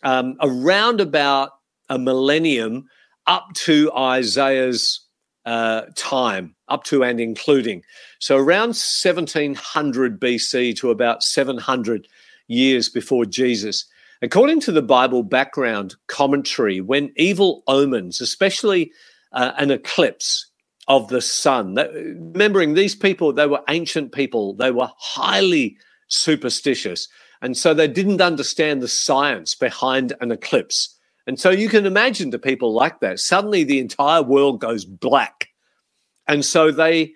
um, 0.03 0.37
around 0.41 1.01
about 1.01 1.51
a 1.89 1.99
millennium 1.99 2.89
up 3.27 3.47
to 3.55 3.91
Isaiah's 3.97 5.01
uh, 5.47 5.83
time, 5.95 6.55
up 6.69 6.85
to 6.85 7.05
and 7.05 7.21
including. 7.21 7.83
So 8.19 8.37
around 8.37 8.69
1700 8.69 10.21
BC 10.21 10.77
to 10.77 10.91
about 10.91 11.23
700 11.23 12.09
years 12.49 12.89
before 12.89 13.25
Jesus. 13.25 13.87
According 14.23 14.61
to 14.63 14.73
the 14.73 14.83
Bible 14.83 15.23
background 15.23 15.95
commentary, 16.09 16.81
when 16.81 17.13
evil 17.17 17.63
omens, 17.69 18.21
especially 18.21 18.91
uh, 19.33 19.53
an 19.59 19.71
eclipse 19.71 20.47
of 20.89 21.09
the 21.09 21.21
sun. 21.21 21.75
That, 21.75 21.93
remembering 21.93 22.75
these 22.75 22.95
people, 22.95 23.33
they 23.33 23.47
were 23.47 23.63
ancient 23.69 24.13
people, 24.13 24.55
they 24.55 24.71
were 24.71 24.91
highly 24.99 25.77
superstitious. 26.09 27.09
And 27.43 27.57
so 27.57 27.75
they 27.75 27.89
didn't 27.89 28.21
understand 28.21 28.81
the 28.81 28.89
science 28.89 29.55
behind 29.55 30.15
an 30.21 30.33
eclipse. 30.33 30.97
And 31.27 31.39
so 31.39 31.51
you 31.51 31.69
can 31.69 31.87
imagine 31.87 32.31
to 32.31 32.39
people 32.39 32.73
like 32.73 33.01
that, 33.01 33.19
suddenly 33.19 33.65
the 33.65 33.81
entire 33.81 34.23
world 34.23 34.61
goes 34.61 34.85
black. 34.85 35.49
And 36.29 36.45
so 36.45 36.71
they 36.71 37.15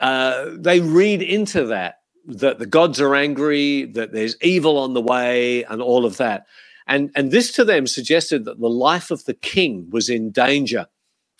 uh, 0.00 0.50
they 0.56 0.80
read 0.80 1.22
into 1.22 1.66
that 1.66 1.98
that 2.26 2.58
the 2.58 2.66
gods 2.66 3.00
are 3.00 3.14
angry, 3.14 3.84
that 3.84 4.12
there's 4.12 4.36
evil 4.42 4.78
on 4.78 4.94
the 4.94 5.00
way, 5.00 5.64
and 5.64 5.82
all 5.82 6.04
of 6.04 6.16
that. 6.18 6.46
And, 6.86 7.10
and 7.14 7.30
this 7.30 7.52
to 7.52 7.64
them 7.64 7.86
suggested 7.86 8.44
that 8.44 8.60
the 8.60 8.68
life 8.68 9.10
of 9.10 9.24
the 9.24 9.34
king 9.34 9.88
was 9.90 10.08
in 10.08 10.30
danger. 10.30 10.86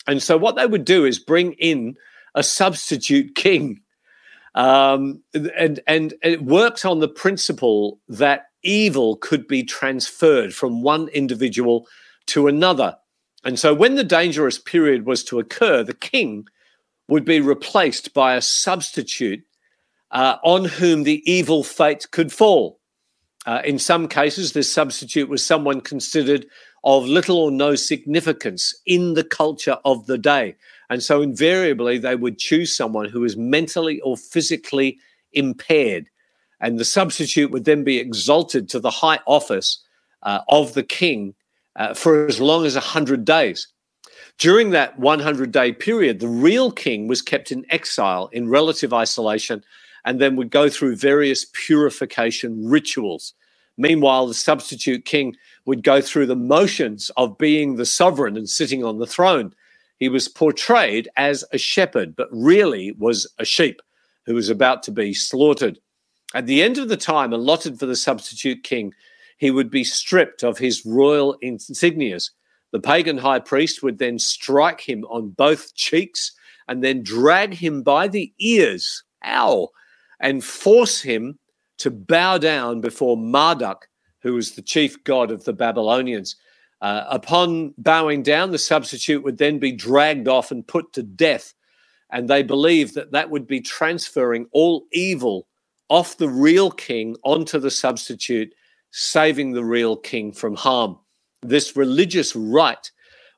And 0.07 0.21
so 0.21 0.37
what 0.37 0.55
they 0.55 0.65
would 0.65 0.85
do 0.85 1.05
is 1.05 1.19
bring 1.19 1.53
in 1.53 1.95
a 2.35 2.43
substitute 2.43 3.35
king. 3.35 3.81
Um, 4.55 5.23
and, 5.57 5.79
and 5.87 6.13
it 6.21 6.43
works 6.43 6.85
on 6.85 6.99
the 6.99 7.07
principle 7.07 7.99
that 8.07 8.47
evil 8.63 9.17
could 9.17 9.47
be 9.47 9.63
transferred 9.63 10.53
from 10.53 10.83
one 10.83 11.07
individual 11.09 11.87
to 12.27 12.47
another. 12.47 12.95
And 13.43 13.59
so 13.59 13.73
when 13.73 13.95
the 13.95 14.03
dangerous 14.03 14.57
period 14.57 15.05
was 15.05 15.23
to 15.25 15.39
occur, 15.39 15.83
the 15.83 15.93
king 15.93 16.47
would 17.07 17.25
be 17.25 17.41
replaced 17.41 18.13
by 18.13 18.35
a 18.35 18.41
substitute 18.41 19.43
uh, 20.11 20.37
on 20.43 20.65
whom 20.65 21.03
the 21.03 21.21
evil 21.29 21.63
fate 21.63 22.09
could 22.11 22.31
fall. 22.31 22.79
Uh, 23.45 23.61
in 23.65 23.77
some 23.77 24.07
cases, 24.07 24.53
this 24.53 24.71
substitute 24.71 25.27
was 25.27 25.45
someone 25.45 25.81
considered 25.81 26.45
of 26.83 27.05
little 27.05 27.37
or 27.37 27.51
no 27.51 27.75
significance 27.75 28.75
in 28.85 29.13
the 29.13 29.23
culture 29.23 29.77
of 29.85 30.05
the 30.05 30.17
day. 30.17 30.55
And 30.89 31.01
so 31.01 31.21
invariably, 31.21 31.97
they 31.97 32.15
would 32.15 32.37
choose 32.37 32.75
someone 32.75 33.09
who 33.09 33.21
was 33.21 33.37
mentally 33.37 33.99
or 34.01 34.17
physically 34.17 34.99
impaired. 35.31 36.09
And 36.59 36.77
the 36.77 36.85
substitute 36.85 37.51
would 37.51 37.65
then 37.65 37.83
be 37.83 37.99
exalted 37.99 38.69
to 38.69 38.79
the 38.79 38.91
high 38.91 39.19
office 39.25 39.83
uh, 40.23 40.41
of 40.49 40.73
the 40.73 40.83
king 40.83 41.35
uh, 41.75 41.93
for 41.93 42.25
as 42.27 42.39
long 42.39 42.65
as 42.65 42.75
100 42.75 43.25
days. 43.25 43.67
During 44.37 44.71
that 44.71 44.97
100 44.99 45.51
day 45.51 45.71
period, 45.71 46.19
the 46.19 46.27
real 46.27 46.71
king 46.71 47.07
was 47.07 47.21
kept 47.21 47.51
in 47.51 47.65
exile 47.69 48.29
in 48.31 48.49
relative 48.49 48.93
isolation 48.93 49.63
and 50.05 50.19
then 50.19 50.35
would 50.35 50.49
go 50.49 50.69
through 50.69 50.95
various 50.95 51.45
purification 51.53 52.67
rituals. 52.67 53.33
Meanwhile, 53.77 54.27
the 54.27 54.33
substitute 54.33 55.05
king 55.05 55.35
would 55.65 55.83
go 55.83 56.01
through 56.01 56.27
the 56.27 56.35
motions 56.35 57.09
of 57.17 57.37
being 57.37 57.75
the 57.75 57.85
sovereign 57.85 58.37
and 58.37 58.49
sitting 58.49 58.83
on 58.83 58.99
the 58.99 59.07
throne. 59.07 59.53
He 59.97 60.09
was 60.09 60.27
portrayed 60.27 61.09
as 61.17 61.43
a 61.51 61.57
shepherd, 61.57 62.15
but 62.15 62.27
really 62.31 62.91
was 62.93 63.31
a 63.39 63.45
sheep 63.45 63.81
who 64.25 64.35
was 64.35 64.49
about 64.49 64.83
to 64.83 64.91
be 64.91 65.13
slaughtered. 65.13 65.79
At 66.35 66.45
the 66.45 66.61
end 66.61 66.77
of 66.77 66.89
the 66.89 66.97
time 66.97 67.33
allotted 67.33 67.79
for 67.79 67.85
the 67.85 67.95
substitute 67.95 68.63
king, 68.63 68.93
he 69.37 69.51
would 69.51 69.69
be 69.69 69.83
stripped 69.83 70.43
of 70.43 70.57
his 70.57 70.85
royal 70.85 71.37
insignias. 71.43 72.31
The 72.71 72.79
pagan 72.79 73.17
high 73.17 73.39
priest 73.39 73.83
would 73.83 73.99
then 73.99 74.17
strike 74.19 74.81
him 74.81 75.03
on 75.05 75.29
both 75.29 75.75
cheeks 75.75 76.31
and 76.67 76.83
then 76.83 77.03
drag 77.03 77.53
him 77.53 77.83
by 77.83 78.07
the 78.07 78.33
ears, 78.39 79.03
ow, 79.25 79.69
and 80.19 80.43
force 80.43 81.01
him 81.01 81.37
to 81.83 81.91
bow 81.91 82.37
down 82.37 82.79
before 82.79 83.17
Marduk, 83.17 83.89
who 84.21 84.35
was 84.35 84.51
the 84.51 84.61
chief 84.61 85.03
god 85.03 85.31
of 85.31 85.43
the 85.43 85.51
Babylonians. 85.51 86.37
Uh, 86.79 87.03
upon 87.09 87.73
bowing 87.77 88.23
down, 88.23 88.51
the 88.51 88.57
substitute 88.57 89.21
would 89.21 89.37
then 89.37 89.59
be 89.59 89.73
dragged 89.73 90.29
off 90.29 90.49
and 90.49 90.65
put 90.65 90.93
to 90.93 91.03
death. 91.03 91.53
And 92.09 92.29
they 92.29 92.41
believed 92.41 92.95
that 92.95 93.11
that 93.11 93.29
would 93.29 93.45
be 93.45 93.59
transferring 93.59 94.47
all 94.53 94.85
evil 94.93 95.45
off 95.89 96.15
the 96.15 96.29
real 96.29 96.71
king 96.71 97.17
onto 97.25 97.59
the 97.59 97.71
substitute, 97.71 98.53
saving 98.91 99.51
the 99.51 99.65
real 99.65 99.97
king 99.97 100.31
from 100.31 100.55
harm. 100.55 100.97
This 101.41 101.75
religious 101.75 102.33
rite 102.33 102.91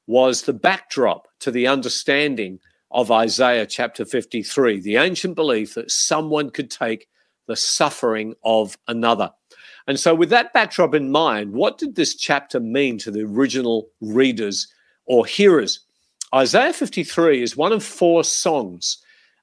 was 0.06 0.44
the 0.44 0.54
backdrop 0.54 1.28
to 1.40 1.50
the 1.50 1.66
understanding 1.66 2.60
of 2.92 3.10
Isaiah 3.10 3.66
chapter 3.66 4.06
53, 4.06 4.82
the 4.82 4.98
ancient 4.98 5.34
belief 5.34 5.74
that 5.74 5.90
someone 5.90 6.52
could 6.52 6.70
take 6.70 7.08
the 7.48 7.56
suffering 7.56 8.36
of 8.44 8.78
another. 8.88 9.32
And 9.88 10.00
so, 10.00 10.16
with 10.16 10.30
that 10.30 10.54
backdrop 10.54 10.96
in 10.96 11.12
mind, 11.12 11.54
what 11.54 11.78
did 11.78 11.96
this 11.96 12.16
chapter 12.16 12.60
mean 12.60 12.98
to 13.00 13.12
the 13.12 13.22
original 13.22 13.88
readers 14.02 14.68
or 15.06 15.26
hearers? 15.26 15.82
Isaiah 16.34 16.74
53 16.74 17.44
is 17.44 17.56
one 17.56 17.72
of 17.72 17.84
four 17.84 18.24
songs 18.24 18.98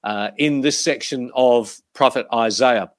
uh, 0.05 0.31
in 0.37 0.61
this 0.61 0.79
section 0.79 1.31
of 1.35 1.79
Prophet 1.95 2.27
Isaiah. 2.35 2.91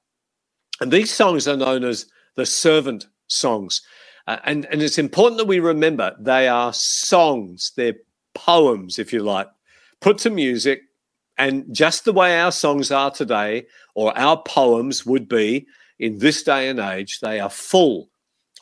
And 0.80 0.90
these 0.90 1.12
songs 1.12 1.46
are 1.46 1.56
known 1.56 1.84
as 1.84 2.06
the 2.34 2.46
servant 2.46 3.06
songs. 3.28 3.82
Uh, 4.26 4.38
and, 4.44 4.66
and 4.66 4.82
it's 4.82 4.98
important 4.98 5.38
that 5.38 5.46
we 5.46 5.60
remember 5.60 6.16
they 6.18 6.48
are 6.48 6.72
songs, 6.72 7.72
they're 7.76 7.96
poems, 8.34 8.98
if 8.98 9.12
you 9.12 9.22
like, 9.22 9.48
put 10.00 10.18
to 10.18 10.30
music. 10.30 10.82
And 11.36 11.64
just 11.74 12.04
the 12.04 12.12
way 12.12 12.38
our 12.38 12.52
songs 12.52 12.90
are 12.90 13.10
today, 13.10 13.66
or 13.94 14.16
our 14.16 14.40
poems 14.42 15.04
would 15.04 15.28
be, 15.28 15.66
in 15.98 16.18
this 16.18 16.42
day 16.42 16.68
and 16.68 16.78
age, 16.78 17.20
they 17.20 17.40
are 17.40 17.50
full 17.50 18.08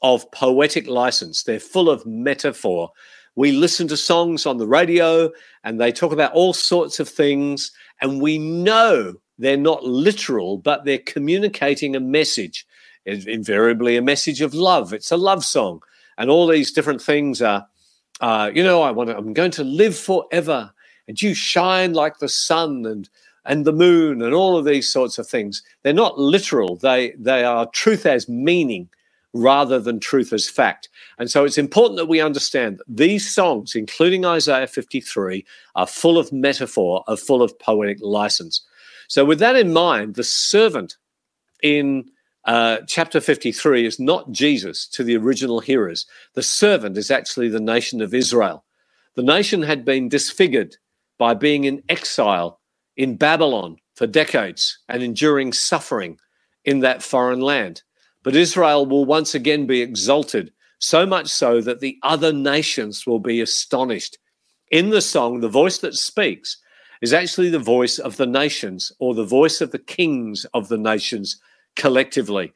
of 0.02 0.31
poetic 0.33 0.87
license. 0.87 1.43
They're 1.43 1.61
full 1.61 1.88
of 1.88 2.05
metaphor. 2.07 2.91
We 3.37 3.52
listen 3.52 3.88
to 3.88 3.97
songs 3.97 4.45
on 4.45 4.59
the 4.59 4.67
radio 4.67 5.31
and 5.64 5.81
they 5.81 5.93
talk 5.93 6.12
about 6.12 6.33
all 6.33 6.52
sorts 6.52 7.00
of 7.00 7.09
things, 7.09 7.73
and 8.00 8.21
we 8.21 8.37
know 8.37 9.14
they're 9.38 9.57
not 9.57 9.85
literal, 9.85 10.59
but 10.59 10.85
they're 10.85 10.99
communicating 10.99 11.97
a 11.97 12.00
message. 12.00 12.67
It's 13.05 13.26
invariably 13.26 13.97
a 13.97 14.02
message 14.02 14.41
of 14.41 14.55
love. 14.55 14.93
It's 14.93 15.11
a 15.11 15.17
love 15.17 15.45
song, 15.45 15.83
and 16.19 16.31
all 16.31 16.47
these 16.47 16.73
different 16.73 17.00
things 17.00 17.41
are, 17.41 17.67
uh, 18.21 18.50
you 18.55 18.62
know, 18.62 18.83
I 18.83 18.91
want 18.91 19.09
to, 19.11 19.17
I'm 19.17 19.33
going 19.33 19.50
to 19.52 19.64
live 19.64 19.97
forever, 19.97 20.73
and 21.09 21.21
you 21.21 21.35
shine 21.35 21.92
like 21.92 22.18
the 22.18 22.28
sun, 22.28 22.87
and 22.87 23.09
and 23.44 23.64
the 23.64 23.73
moon 23.73 24.23
and 24.23 24.35
all 24.35 24.56
of 24.56 24.64
these 24.64 24.92
sorts 24.92 25.18
of 25.18 25.26
things. 25.26 25.62
They're 25.82 25.92
not 25.92 26.18
literal. 26.18 26.76
They 26.76 27.12
they 27.18 27.44
are 27.44 27.66
truth 27.71 28.06
as 28.06 28.28
meaning 28.28 28.88
rather 29.35 29.78
than 29.80 29.99
truth 29.99 30.32
as 30.32 30.49
fact. 30.49 30.88
And 31.18 31.30
so 31.30 31.44
it's 31.44 31.59
important 31.59 31.97
that 31.97 32.09
we 32.09 32.21
understand 32.21 32.78
that 32.78 32.85
these 32.88 33.32
songs, 33.32 33.75
including 33.75 34.26
Isaiah 34.26 34.66
53, 34.66 35.44
are 35.75 35.87
full 35.87 36.18
of 36.18 36.32
metaphor, 36.32 37.02
are 37.06 37.17
full 37.17 37.43
of 37.43 37.58
poetic 37.58 37.99
license. 38.02 38.60
So 39.08 39.25
with 39.25 39.38
that 39.38 39.56
in 39.56 39.73
mind, 39.73 40.17
the 40.17 40.25
servant 40.25 40.97
in 41.62 42.10
uh, 42.45 42.78
chapter 42.86 43.21
53 43.21 43.86
is 43.86 43.99
not 43.99 44.30
Jesus 44.32 44.86
to 44.88 45.02
the 45.02 45.17
original 45.17 45.60
hearers. 45.60 46.06
The 46.34 46.43
servant 46.43 46.99
is 46.99 47.10
actually 47.10 47.49
the 47.49 47.60
nation 47.60 48.02
of 48.02 48.12
Israel. 48.12 48.65
The 49.15 49.23
nation 49.23 49.62
had 49.62 49.84
been 49.84 50.08
disfigured 50.08 50.76
by 51.18 51.34
being 51.34 51.64
in 51.64 51.82
exile 51.88 52.60
in 52.96 53.16
Babylon 53.16 53.76
for 53.94 54.06
decades 54.06 54.78
and 54.88 55.02
enduring 55.02 55.52
suffering 55.52 56.18
in 56.64 56.80
that 56.80 57.02
foreign 57.02 57.40
land. 57.40 57.82
But 58.22 58.36
Israel 58.36 58.86
will 58.86 59.04
once 59.04 59.34
again 59.34 59.66
be 59.66 59.82
exalted, 59.82 60.52
so 60.78 61.06
much 61.06 61.28
so 61.28 61.60
that 61.60 61.80
the 61.80 61.98
other 62.02 62.32
nations 62.32 63.06
will 63.06 63.18
be 63.18 63.40
astonished. 63.40 64.18
In 64.70 64.90
the 64.90 65.00
song, 65.00 65.40
the 65.40 65.48
voice 65.48 65.78
that 65.78 65.94
speaks 65.94 66.58
is 67.00 67.12
actually 67.12 67.50
the 67.50 67.58
voice 67.58 67.98
of 67.98 68.16
the 68.16 68.26
nations 68.26 68.92
or 69.00 69.14
the 69.14 69.25
voice 69.25 69.60
of 69.60 69.72
the 69.72 69.78
kings 69.78 70.46
of 70.54 70.68
the 70.68 70.78
nations 70.78 71.40
collectively. 71.76 72.52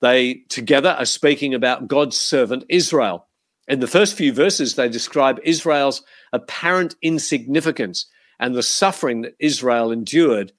They 0.00 0.42
together 0.48 0.90
are 0.98 1.06
speaking 1.06 1.54
about 1.54 1.88
God's 1.88 2.20
servant 2.20 2.64
Israel. 2.68 3.26
In 3.66 3.80
the 3.80 3.86
first 3.86 4.16
few 4.16 4.32
verses, 4.32 4.74
they 4.74 4.88
describe 4.88 5.40
Israel's 5.42 6.02
apparent 6.32 6.96
insignificance 7.00 8.06
and 8.38 8.54
the 8.54 8.62
suffering 8.62 9.22
that 9.22 9.36
Israel 9.38 9.90
endured 9.90 10.52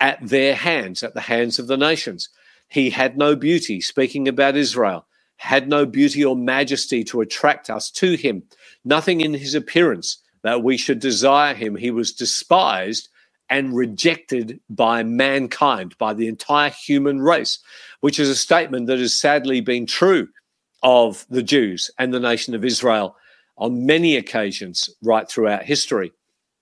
at 0.00 0.18
their 0.26 0.54
hands, 0.54 1.02
at 1.02 1.14
the 1.14 1.20
hands 1.20 1.58
of 1.58 1.66
the 1.66 1.76
nations. 1.76 2.28
He 2.68 2.90
had 2.90 3.16
no 3.16 3.36
beauty, 3.36 3.80
speaking 3.80 4.26
about 4.26 4.56
Israel, 4.56 5.06
had 5.36 5.68
no 5.68 5.86
beauty 5.86 6.24
or 6.24 6.36
majesty 6.36 7.04
to 7.04 7.20
attract 7.20 7.70
us 7.70 7.90
to 7.92 8.16
him, 8.16 8.42
nothing 8.84 9.20
in 9.20 9.34
his 9.34 9.54
appearance 9.54 10.18
that 10.42 10.62
we 10.62 10.76
should 10.76 10.98
desire 10.98 11.54
him. 11.54 11.76
He 11.76 11.90
was 11.90 12.12
despised 12.12 13.08
and 13.48 13.74
rejected 13.74 14.60
by 14.68 15.02
mankind, 15.02 15.96
by 15.96 16.12
the 16.12 16.28
entire 16.28 16.70
human 16.70 17.20
race, 17.20 17.58
which 18.00 18.18
is 18.18 18.28
a 18.28 18.36
statement 18.36 18.88
that 18.88 18.98
has 18.98 19.18
sadly 19.18 19.60
been 19.60 19.86
true 19.86 20.28
of 20.82 21.26
the 21.28 21.42
Jews 21.42 21.90
and 21.98 22.12
the 22.12 22.20
nation 22.20 22.54
of 22.54 22.64
Israel 22.64 23.16
on 23.56 23.86
many 23.86 24.16
occasions 24.16 24.88
right 25.02 25.28
throughout 25.28 25.64
history. 25.64 26.12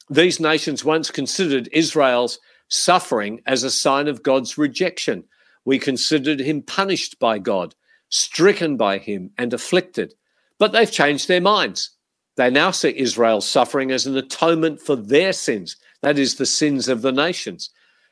These 0.09 0.41
nations 0.41 0.85
once 0.85 1.11
considered 1.11 1.69
Israel's 1.73 2.39
suffering 2.69 3.41
as 3.47 3.63
a 3.63 3.71
sign 3.71 4.09
of 4.09 4.23
God's 4.23 4.57
rejection. 4.57 5.25
We 5.65 5.79
considered 5.79 6.41
him 6.41 6.63
punished 6.63 7.19
by 7.19 7.39
God, 7.39 7.75
stricken 8.09 8.77
by 8.77 8.99
him, 8.99 9.31
and 9.37 9.53
afflicted. 9.53 10.15
But 10.59 10.73
they've 10.73 10.91
changed 10.91 11.29
their 11.29 11.41
minds. 11.41 11.91
They 12.37 12.51
now 12.51 12.71
see 12.71 12.97
Israel's 12.97 13.49
suffering 13.49 13.91
as 13.91 14.07
an 14.07 14.17
atonement 14.17 14.81
for 14.81 14.97
their 14.97 15.33
sins, 15.33 15.77
that 16.03 16.19
is, 16.19 16.37
the 16.37 16.47
sins 16.47 16.89
of 16.89 17.03
the 17.03 17.13
nations. 17.13 17.71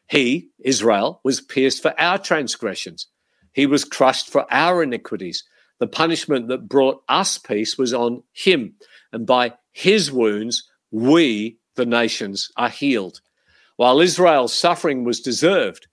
He, 0.09 0.49
Israel, 0.59 1.21
was 1.25 1.40
pierced 1.40 1.83
for 1.83 1.99
our 1.99 2.19
transgressions. 2.19 3.07
He 3.53 3.67
was 3.67 3.85
crushed 3.85 4.31
for 4.31 4.47
our 4.53 4.83
iniquities. 4.83 5.45
The 5.80 5.87
punishment 5.87 6.48
that 6.48 6.68
brought 6.68 7.02
us 7.08 7.38
peace 7.38 7.76
was 7.76 7.92
on 7.92 8.22
him. 8.32 8.74
And 9.12 9.26
by 9.26 9.54
his 9.72 10.10
wounds, 10.10 10.68
we 10.90 11.58
the 11.76 11.87
nations 11.87 12.50
are 12.56 12.68
healed. 12.68 13.20
While 13.76 14.00
Israel's 14.00 14.54
suffering 14.54 15.04
was 15.04 15.20
deserved, 15.20 15.88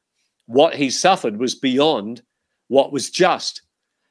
what 0.45 0.75
he 0.75 0.89
suffered 0.89 1.37
was 1.37 1.55
beyond 1.55 2.21
what 2.67 2.91
was 2.91 3.09
just. 3.09 3.63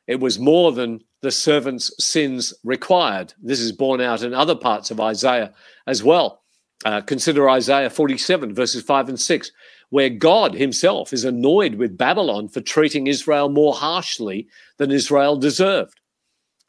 It 0.07 0.21
was 0.21 0.39
more 0.39 0.73
than 0.73 1.05
the 1.23 1.31
servant's 1.31 1.93
sins 2.05 2.53
required. 2.65 3.35
This 3.41 3.61
is 3.61 3.73
borne 3.73 4.01
out 4.01 4.23
in 4.23 4.35
other 4.35 4.57
parts 4.57 4.91
of 4.91 5.01
Isaiah 5.01 5.53
as 5.87 6.03
well. 6.03 6.43
Uh, 6.85 7.03
consider 7.03 7.49
Isaiah 7.49 7.91
47, 7.91 8.55
verses 8.55 8.83
5 8.83 9.11
and 9.11 9.21
6, 9.21 9.53
where 9.91 10.09
God 10.09 10.55
himself 10.55 11.13
is 11.13 11.25
annoyed 11.25 11.75
with 11.75 11.99
Babylon 11.99 12.49
for 12.49 12.61
treating 12.61 13.07
Israel 13.07 13.49
more 13.49 13.75
harshly 13.75 14.49
than 14.79 14.91
Israel 14.91 15.37
deserved. 15.37 16.01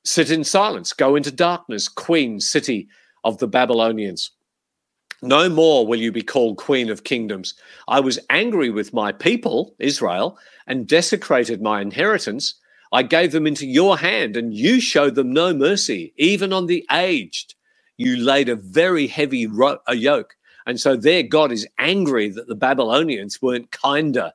Sit 0.03 0.31
in 0.31 0.43
silence, 0.43 0.93
go 0.93 1.15
into 1.15 1.31
darkness, 1.31 1.88
queen, 1.88 2.39
city 2.39 2.88
of 3.23 3.38
the 3.38 3.47
Babylonians. 3.47 4.31
No 5.21 5.49
more 5.49 5.86
will 5.86 5.99
you 5.99 6.12
be 6.12 6.23
called 6.23 6.57
Queen 6.57 6.89
of 6.89 7.03
Kingdoms. 7.03 7.53
I 7.88 7.99
was 7.99 8.19
angry 8.31 8.71
with 8.71 8.91
my 8.93 9.12
people, 9.12 9.75
Israel, 9.77 10.39
and 10.65 10.88
desecrated 10.88 11.62
my 11.62 11.79
inheritance. 11.81 12.55
I 12.91 13.03
gave 13.03 13.31
them 13.31 13.45
into 13.45 13.67
your 13.67 13.99
hand, 13.99 14.36
and 14.36 14.51
you 14.51 14.81
showed 14.81 15.13
them 15.13 15.31
no 15.31 15.53
mercy, 15.53 16.13
even 16.17 16.51
on 16.51 16.65
the 16.65 16.84
aged. 16.91 17.53
You 17.97 18.17
laid 18.17 18.49
a 18.49 18.55
very 18.55 19.05
heavy 19.05 19.45
ro- 19.45 19.77
a 19.86 19.95
yoke. 19.95 20.36
And 20.65 20.80
so 20.80 20.95
there, 20.95 21.24
God 21.24 21.52
is 21.52 21.67
angry 21.78 22.30
that 22.30 22.47
the 22.47 22.56
Babylonians 22.56 23.41
weren't 23.41 23.71
kinder 23.71 24.32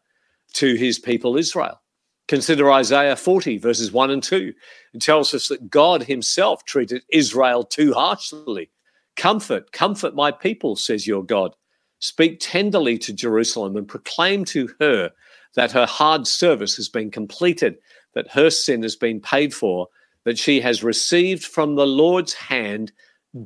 to 0.55 0.75
his 0.75 0.99
people 0.99 1.37
Israel. 1.37 1.81
Consider 2.29 2.73
Isaiah 2.73 3.15
40, 3.15 3.59
verses 3.59 3.93
1 3.93 4.11
and 4.11 4.23
2. 4.23 4.53
It 4.95 5.01
tells 5.01 5.33
us 5.33 5.49
that 5.49 5.71
God 5.71 6.03
himself 6.03 6.65
treated 6.65 7.03
Israel 7.11 7.63
too 7.63 7.93
harshly. 7.93 8.71
Comfort, 9.17 9.71
comfort 9.73 10.15
my 10.15 10.33
people, 10.33 10.75
says 10.75 11.07
your 11.07 11.25
God. 11.25 11.55
Speak 12.01 12.39
tenderly 12.41 12.99
to 12.99 13.13
Jerusalem 13.13 13.77
and 13.77 13.87
proclaim 13.87 14.45
to 14.47 14.69
her 14.81 15.13
that 15.55 15.73
her 15.73 15.87
hard 15.87 16.27
service 16.27 16.77
has 16.77 16.89
been 16.89 17.11
completed, 17.11 17.79
that 18.15 18.31
her 18.31 18.51
sin 18.51 18.83
has 18.83 18.97
been 18.97 19.21
paid 19.21 19.55
for, 19.55 19.89
that 20.25 20.39
she 20.39 20.61
has 20.61 20.83
received 20.83 21.45
from 21.45 21.77
the 21.77 21.87
Lord's 21.87 22.35
hand 22.35 22.93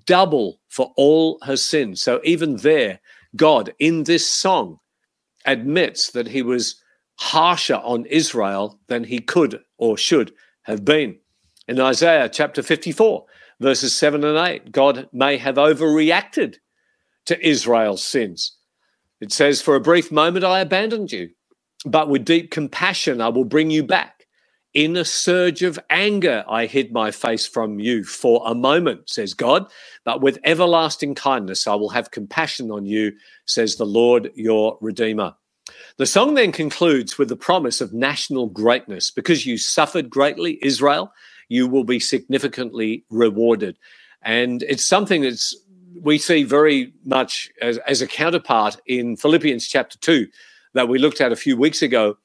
double 0.07 0.61
for 0.69 0.93
all 0.97 1.39
her 1.43 1.57
sins. 1.57 2.03
So 2.03 2.21
even 2.25 2.57
there, 2.57 3.01
God 3.37 3.75
in 3.79 4.05
this 4.05 4.29
song 4.29 4.79
admits 5.45 6.11
that 6.13 6.29
he 6.29 6.43
was 6.43 6.81
harsher 7.19 7.77
on 7.77 8.07
Israel 8.07 8.81
than 8.89 9.05
he 9.05 9.21
could 9.21 9.61
or 9.79 9.97
should 9.97 10.33
have 10.63 10.85
been. 10.85 11.19
In 11.69 11.81
Isaiah 11.81 12.29
chapter 12.29 12.63
54, 12.63 13.25
verses 13.61 13.95
7 13.95 14.25
and 14.25 14.39
8, 14.39 14.73
God 14.73 15.09
may 15.13 15.37
have 15.37 15.57
overreacted 15.57 16.57
to 17.27 17.47
Israel's 17.47 18.03
sins. 18.03 18.57
It 19.21 19.33
says, 19.33 19.61
For 19.61 19.77
a 19.77 19.81
brief 19.81 20.11
moment 20.11 20.45
I 20.45 20.61
abandoned 20.61 21.13
you, 21.13 21.31
but 21.85 22.09
with 22.09 22.25
deep 22.25 22.51
compassion 22.51 23.21
I 23.21 23.29
will 23.29 23.45
bring 23.45 23.71
you 23.71 23.83
back. 23.83 24.20
In 24.73 24.97
a 24.97 25.05
surge 25.05 25.63
of 25.63 25.81
anger, 25.91 26.45
I 26.49 26.67
hid 26.67 26.93
my 26.93 27.11
face 27.11 27.45
from 27.45 27.81
you 27.81 28.05
for 28.05 28.41
a 28.47 28.55
moment, 28.55 29.11
says 29.11 29.35
God, 29.35 29.67
but 30.05 30.21
with 30.21 30.39
everlasting 30.45 31.17
kindness, 31.17 31.67
I 31.67 31.75
will 31.75 31.89
have 31.89 32.13
compassion 32.13 32.71
on 32.71 32.87
you, 32.87 33.13
says 33.47 33.77
the 33.77 33.85
Lord 33.85 34.31
your 34.37 34.79
Redeemer. 34.81 35.35
The 35.97 36.07
song 36.07 36.35
then 36.35 36.53
concludes 36.53 37.19
with 37.19 37.29
the 37.29 37.37
promise 37.37 37.81
of 37.81 37.93
national 37.93 38.47
greatness. 38.47 39.11
Because 39.11 39.45
you 39.45 39.59
suffered 39.59 40.09
greatly, 40.09 40.59
Israel, 40.63 41.13
you 41.49 41.67
will 41.67 41.85
be 41.85 41.99
significantly 41.99 43.05
rewarded. 43.11 43.77
And 44.23 44.63
it's 44.63 44.87
something 44.87 45.23
that's 45.23 45.57
we 46.01 46.17
see 46.17 46.45
very 46.45 46.95
much 47.05 47.51
as, 47.61 47.79
as 47.79 48.01
a 48.01 48.07
counterpart 48.07 48.81
in 48.87 49.17
Philippians 49.17 49.67
chapter 49.67 49.99
2 49.99 50.29
that 50.75 50.89
we 50.89 50.99
looked 50.99 51.21
at 51.21 51.33
a 51.33 51.37
few 51.37 51.57
weeks 51.57 51.83
ago, 51.83 52.17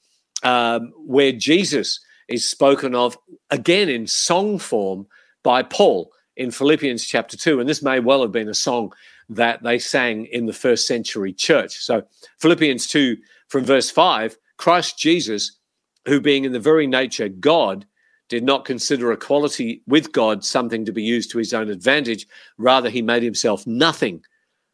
um, 0.43 0.93
where 0.95 1.31
Jesus 1.31 1.99
is 2.27 2.49
spoken 2.49 2.95
of 2.95 3.17
again 3.49 3.89
in 3.89 4.07
song 4.07 4.59
form 4.59 5.07
by 5.43 5.63
Paul 5.63 6.11
in 6.35 6.51
Philippians 6.51 7.05
chapter 7.05 7.37
2. 7.37 7.59
And 7.59 7.69
this 7.69 7.83
may 7.83 7.99
well 7.99 8.21
have 8.21 8.31
been 8.31 8.49
a 8.49 8.53
song 8.53 8.93
that 9.29 9.63
they 9.63 9.79
sang 9.79 10.25
in 10.25 10.45
the 10.45 10.53
first 10.53 10.87
century 10.87 11.33
church. 11.33 11.75
So, 11.77 12.03
Philippians 12.39 12.87
2 12.87 13.17
from 13.47 13.63
verse 13.63 13.89
5 13.89 14.37
Christ 14.57 14.97
Jesus, 14.97 15.57
who 16.05 16.21
being 16.21 16.45
in 16.45 16.53
the 16.53 16.59
very 16.59 16.87
nature 16.87 17.29
God, 17.29 17.85
did 18.29 18.43
not 18.43 18.65
consider 18.65 19.11
equality 19.11 19.81
with 19.85 20.11
God 20.11 20.43
something 20.43 20.85
to 20.85 20.91
be 20.91 21.03
used 21.03 21.31
to 21.31 21.37
his 21.37 21.53
own 21.53 21.69
advantage. 21.69 22.27
Rather, 22.57 22.89
he 22.89 23.01
made 23.01 23.23
himself 23.23 23.67
nothing 23.67 24.23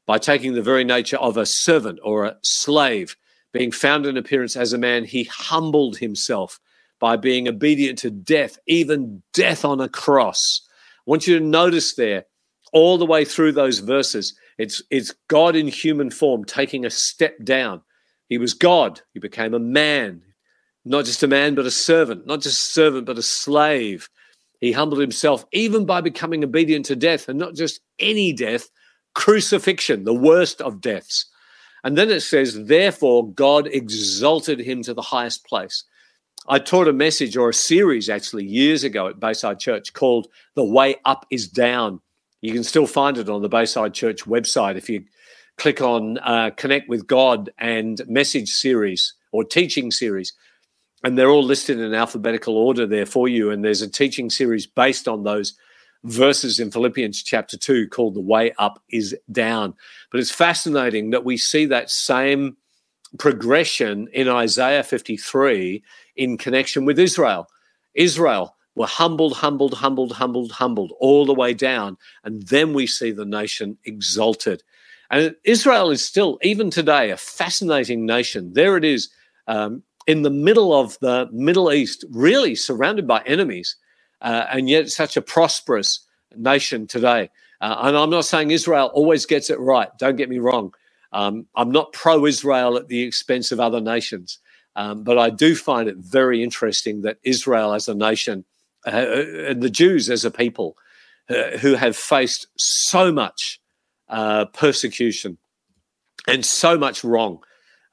by 0.06 0.18
taking 0.18 0.54
the 0.54 0.62
very 0.62 0.84
nature 0.84 1.18
of 1.18 1.38
a 1.38 1.46
servant 1.46 2.00
or 2.04 2.26
a 2.26 2.38
slave. 2.44 3.16
Being 3.52 3.72
found 3.72 4.06
in 4.06 4.18
appearance 4.18 4.56
as 4.56 4.72
a 4.72 4.78
man, 4.78 5.04
he 5.04 5.26
humbled 5.26 5.98
himself 5.98 6.60
by 7.02 7.18
being 7.18 7.50
obedient 7.50 7.98
to 8.00 8.12
death, 8.12 8.58
even 8.68 9.24
death 9.34 9.66
on 9.66 9.82
a 9.82 9.90
cross. 9.90 10.62
I 11.00 11.10
want 11.10 11.28
you 11.28 11.38
to 11.40 11.44
notice 11.44 11.96
there, 11.96 12.26
all 12.72 12.98
the 12.98 13.06
way 13.06 13.26
through 13.26 13.52
those 13.52 13.80
verses, 13.80 14.36
it's, 14.58 14.82
it's 14.92 15.14
God 15.28 15.56
in 15.56 15.68
human 15.68 16.12
form 16.12 16.46
taking 16.46 16.86
a 16.86 16.92
step 16.92 17.36
down. 17.44 17.82
He 18.30 18.38
was 18.38 18.54
God, 18.54 19.02
he 19.14 19.20
became 19.20 19.54
a 19.54 19.60
man, 19.60 20.22
not 20.86 21.06
just 21.06 21.24
a 21.24 21.28
man, 21.28 21.56
but 21.56 21.66
a 21.66 21.72
servant, 21.72 22.28
not 22.28 22.42
just 22.42 22.62
a 22.62 22.72
servant, 22.74 23.08
but 23.08 23.18
a 23.18 23.24
slave. 23.24 24.08
He 24.60 24.72
humbled 24.72 25.02
himself 25.02 25.44
even 25.52 25.86
by 25.86 26.02
becoming 26.02 26.44
obedient 26.44 26.86
to 26.86 26.96
death, 26.96 27.28
and 27.28 27.40
not 27.40 27.56
just 27.56 27.82
any 27.98 28.32
death, 28.32 28.70
crucifixion, 29.16 30.04
the 30.04 30.14
worst 30.14 30.62
of 30.62 30.80
deaths. 30.80 31.26
And 31.84 31.98
then 31.98 32.12
it 32.12 32.22
says, 32.22 32.66
therefore, 32.66 33.34
God 33.34 33.68
exalted 33.68 34.60
him 34.60 34.84
to 34.84 34.94
the 34.94 35.02
highest 35.02 35.46
place 35.48 35.84
I 36.48 36.60
taught 36.60 36.88
a 36.88 36.94
message 36.94 37.38
or 37.38 37.50
a 37.50 37.54
series 37.54 38.10
actually 38.10 38.46
years 38.46 38.84
ago 38.84 39.08
at 39.08 39.20
Bayside 39.20 39.60
Church 39.60 39.94
called 39.94 40.28
The 40.56 40.64
Way 40.64 40.96
Up 41.06 41.26
is 41.30 41.48
Down. 41.48 42.02
You 42.42 42.52
can 42.52 42.64
still 42.64 42.88
find 42.88 43.18
it 43.18 43.30
on 43.30 43.44
the 43.44 43.50
Bayside 43.50 43.94
Church 43.94 44.26
website 44.26 44.76
if 44.76 44.90
you 44.90 45.06
click 45.58 45.82
on 45.82 46.18
uh, 46.20 46.50
Connect 46.58 46.90
with 46.90 47.06
God 47.06 47.52
and 47.60 48.02
message 48.08 48.50
series 48.50 49.14
or 49.32 49.44
teaching 49.44 49.92
series. 49.92 50.34
And 51.04 51.18
they're 51.18 51.30
all 51.30 51.44
listed 51.44 51.80
in 51.80 51.94
alphabetical 51.94 52.58
order 52.58 52.88
there 52.88 53.06
for 53.06 53.28
you. 53.28 53.52
And 53.52 53.64
there's 53.64 53.84
a 53.84 53.90
teaching 53.90 54.32
series 54.32 54.66
based 54.66 55.08
on 55.08 55.24
those 55.24 55.54
verses 56.04 56.60
in 56.60 56.72
Philippians 56.72 57.22
chapter 57.22 57.58
2 57.58 57.90
called 57.90 58.16
The 58.16 58.22
Way 58.22 58.54
Up 58.58 58.82
is 58.90 59.16
Down. 59.32 59.76
But 60.12 60.20
it's 60.20 60.32
fascinating 60.32 61.12
that 61.12 61.24
we 61.24 61.38
see 61.38 61.66
that 61.68 61.92
same 61.92 62.58
progression 63.20 64.08
in 64.14 64.28
Isaiah 64.28 64.84
53 64.84 65.84
in 66.24 66.38
connection 66.38 66.86
with 66.86 67.00
Israel. 67.00 67.48
Israel 67.96 68.56
were 68.76 68.88
humbled, 68.88 69.36
humbled, 69.38 69.76
humbled, 69.76 70.14
humbled, 70.14 70.54
humbled 70.54 70.94
all 71.02 71.26
the 71.26 71.36
way 71.36 71.54
down. 71.56 71.98
And 72.26 72.44
then 72.48 72.74
we 72.74 72.88
see 72.88 73.12
the 73.12 73.26
nation 73.26 73.78
exalted. 73.86 74.64
And 75.12 75.36
Israel 75.46 75.92
is 75.92 76.06
still, 76.06 76.40
even 76.44 76.72
today, 76.72 77.12
a 77.12 77.18
fascinating 77.18 78.06
nation. 78.06 78.54
There 78.54 78.78
it 78.78 78.86
is 78.86 79.10
um, 79.48 79.84
in 80.08 80.24
the 80.24 80.32
middle 80.32 80.74
of 80.74 81.00
the 81.02 81.30
Middle 81.34 81.74
East, 81.74 82.06
really 82.12 82.56
surrounded 82.56 83.08
by 83.08 83.22
enemies, 83.26 83.78
uh, 84.22 84.46
and 84.52 84.70
yet 84.70 84.90
such 84.92 85.18
a 85.18 85.24
prosperous 85.24 86.02
nation 86.38 86.88
today. 86.88 87.30
Uh, 87.62 87.78
and 87.84 87.98
I'm 87.98 88.12
not 88.12 88.26
saying 88.26 88.52
Israel 88.52 88.92
always 88.94 89.26
gets 89.28 89.50
it 89.52 89.60
right. 89.60 89.90
Don't 90.00 90.18
get 90.18 90.30
me 90.30 90.40
wrong. 90.40 90.74
Um, 91.14 91.48
I'm 91.56 91.72
not 91.72 91.94
pro 91.94 92.26
Israel 92.28 92.78
at 92.78 92.90
the 92.90 93.04
expense 93.04 93.52
of 93.54 93.62
other 93.62 93.82
nations. 93.82 94.40
Um, 94.76 95.04
but 95.04 95.18
I 95.18 95.30
do 95.30 95.56
find 95.56 95.90
it 95.90 95.98
very 95.98 96.42
interesting 96.42 97.02
that 97.02 97.18
Israel 97.24 97.74
as 97.74 97.88
a 97.88 97.94
nation 97.94 98.46
uh, 98.88 98.90
uh, 98.90 99.26
and 99.48 99.62
the 99.62 99.70
Jews 99.70 100.10
as 100.10 100.26
a 100.26 100.32
people 100.32 100.76
uh, 101.30 101.58
who 101.58 101.76
have 101.76 101.96
faced 101.96 102.48
so 102.58 103.12
much 103.12 103.60
uh, 104.10 104.46
persecution 104.46 105.38
and 106.28 106.46
so 106.46 106.78
much 106.78 107.04
wrong 107.04 107.40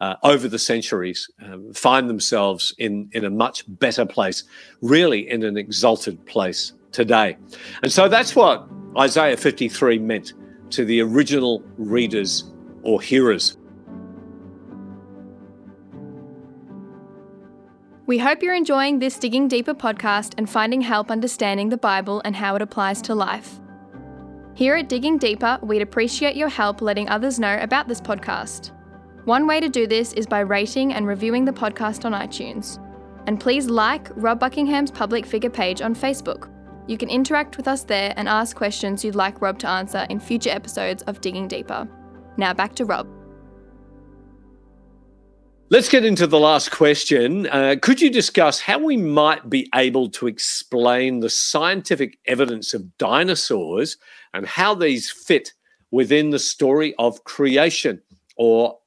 uh, 0.01 0.15
over 0.23 0.49
the 0.49 0.59
centuries 0.59 1.31
um, 1.45 1.73
find 1.75 2.09
themselves 2.09 2.75
in, 2.79 3.11
in 3.13 3.25
a 3.25 3.31
much 3.31 3.65
better 3.69 4.07
place, 4.07 4.45
really 4.81 5.29
in 5.29 5.43
an 5.43 5.57
exalted 5.57 6.25
place 6.27 6.73
today. 6.93 7.37
And 7.83 7.93
so 7.93 8.09
that's 8.09 8.35
what 8.35 8.67
Isaiah 8.97 9.37
53 9.37 9.99
meant 9.99 10.33
to 10.71 10.85
the 10.85 11.03
original 11.03 11.63
readers 11.77 12.51
or 12.83 13.01
hearers. 13.01 13.58
We 18.09 18.17
hope 18.17 18.43
you're 18.43 18.55
enjoying 18.55 19.01
this 19.01 19.19
Digging 19.19 19.49
Deeper 19.49 19.75
podcast 19.75 20.33
and 20.39 20.49
finding 20.49 20.81
help 20.81 21.11
understanding 21.11 21.69
the 21.69 21.77
Bible 21.77 22.23
and 22.25 22.35
how 22.35 22.57
it 22.57 22.63
applies 22.63 23.03
to 23.03 23.15
life. 23.15 23.61
Here 24.55 24.77
at 24.77 24.89
Digging 24.89 25.19
Deeper, 25.19 25.59
we'd 25.61 25.83
appreciate 25.83 26.35
your 26.35 26.49
help 26.49 26.81
letting 26.81 27.07
others 27.11 27.39
know 27.39 27.59
about 27.61 27.87
this 27.87 28.01
podcast. 28.01 28.71
One 29.27 29.47
way 29.47 29.61
to 29.61 29.69
do 29.69 29.87
this 29.87 30.15
is 30.15 30.27
by 30.27 30.41
rating 30.41 30.95
and 30.95 31.07
reviewing 31.07 31.45
the 31.45 31.53
podcast 31.53 32.07
on 32.07 32.15
iTunes. 32.15 32.83
And 33.27 33.39
please 33.39 33.69
like 33.69 34.09
Rob 34.15 34.41
Buckingham's 34.41 34.91
public 34.91 35.27
figure 35.27 35.51
page 35.51 35.83
on 35.83 35.95
Facebook. 35.95 36.51
You 36.87 36.97
can 36.97 37.11
interact 37.11 37.59
with 37.59 37.69
us 37.69 37.85
there 37.85 38.15
and 38.17 38.27
ask 38.27 38.57
questions 38.57 39.05
you'd 39.05 39.17
like 39.17 39.43
Rob 39.43 39.59
to 39.59 39.69
answer 39.69 40.07
in 40.09 40.19
future 40.19 40.49
episodes 40.49 41.03
of 41.03 41.21
Digging 41.21 41.47
Deeper. 41.47 41.87
Now 42.39 42.55
back 42.55 42.75
to 42.77 42.87
Rob. 42.87 43.18
Let's 45.71 45.91
get 45.91 46.03
into 46.03 46.27
the 46.27 46.41
last 46.41 46.71
question. 46.71 47.47
Uh, 47.47 47.77
could 47.83 48.01
you 48.01 48.09
discuss 48.09 48.59
how 48.59 48.79
we 48.79 48.97
might 48.97 49.51
be 49.51 49.69
able 49.75 50.09
to 50.13 50.27
explain 50.27 51.21
the 51.21 51.29
scientific 51.29 52.19
evidence 52.25 52.73
of 52.73 52.97
dinosaurs 52.97 53.99
and 54.33 54.47
how 54.47 54.75
these 54.75 55.11
fit 55.11 55.53
within 55.91 56.31
the 56.31 56.39
story 56.39 56.95
of 56.99 57.23
creation 57.25 58.01
or 58.39 58.79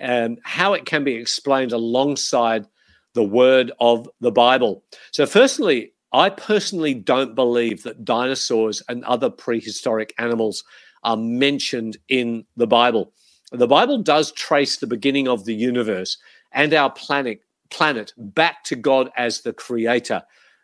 um, 0.00 0.38
how 0.42 0.72
it 0.72 0.86
can 0.86 1.04
be 1.04 1.14
explained 1.14 1.72
alongside 1.72 2.66
the 3.12 3.24
word 3.24 3.70
of 3.78 4.08
the 4.22 4.32
Bible? 4.32 4.82
So, 5.10 5.26
firstly, 5.26 5.92
I 6.14 6.30
personally 6.30 6.94
don't 6.94 7.34
believe 7.34 7.82
that 7.82 8.06
dinosaurs 8.06 8.82
and 8.88 9.04
other 9.04 9.28
prehistoric 9.28 10.14
animals 10.16 10.64
are 11.04 11.18
mentioned 11.18 11.98
in 12.08 12.46
the 12.56 12.66
Bible. 12.66 13.12
The 13.52 13.66
Bible 13.66 13.98
does 13.98 14.32
trace 14.32 14.76
the 14.76 14.86
beginning 14.86 15.26
of 15.26 15.44
the 15.44 15.54
universe 15.54 16.18
and 16.52 16.72
our 16.72 16.90
planet 16.90 17.40
planet 17.70 18.12
back 18.16 18.64
to 18.64 18.76
God 18.76 19.10
as 19.16 19.42
the 19.42 19.52
creator, 19.52 20.22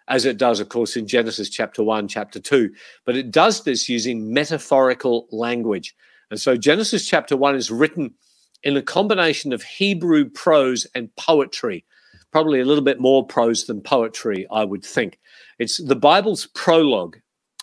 as 0.09 0.25
it 0.25 0.39
does, 0.39 0.61
of 0.61 0.69
course, 0.69 0.97
in 0.97 1.07
Genesis 1.07 1.49
chapter 1.49 1.83
1, 1.83 2.09
chapter 2.09 2.41
2. 2.41 2.71
But 3.05 3.17
it 3.17 3.31
does 3.31 3.65
this 3.65 3.89
using 3.89 4.33
metaphorical 4.33 5.29
language. 5.31 5.95
And 6.31 6.41
so 6.41 6.57
Genesis 6.57 7.07
chapter 7.07 7.37
1 7.37 7.55
is 7.55 7.71
written 7.71 8.15
in 8.63 8.77
a 8.77 8.83
combination 8.83 9.53
of 9.53 9.63
Hebrew 9.63 10.29
prose 10.29 10.87
and 10.95 11.15
poetry, 11.17 11.85
probably 12.33 12.61
a 12.61 12.65
little 12.65 12.85
bit 12.85 13.01
more 13.01 13.25
prose 13.25 13.67
than 13.67 13.81
poetry, 13.81 14.47
I 14.51 14.65
would 14.65 14.85
think. 14.85 15.19
It's 15.59 15.83
the 15.83 15.97
Bible's 15.97 16.47
prologue, 16.47 17.19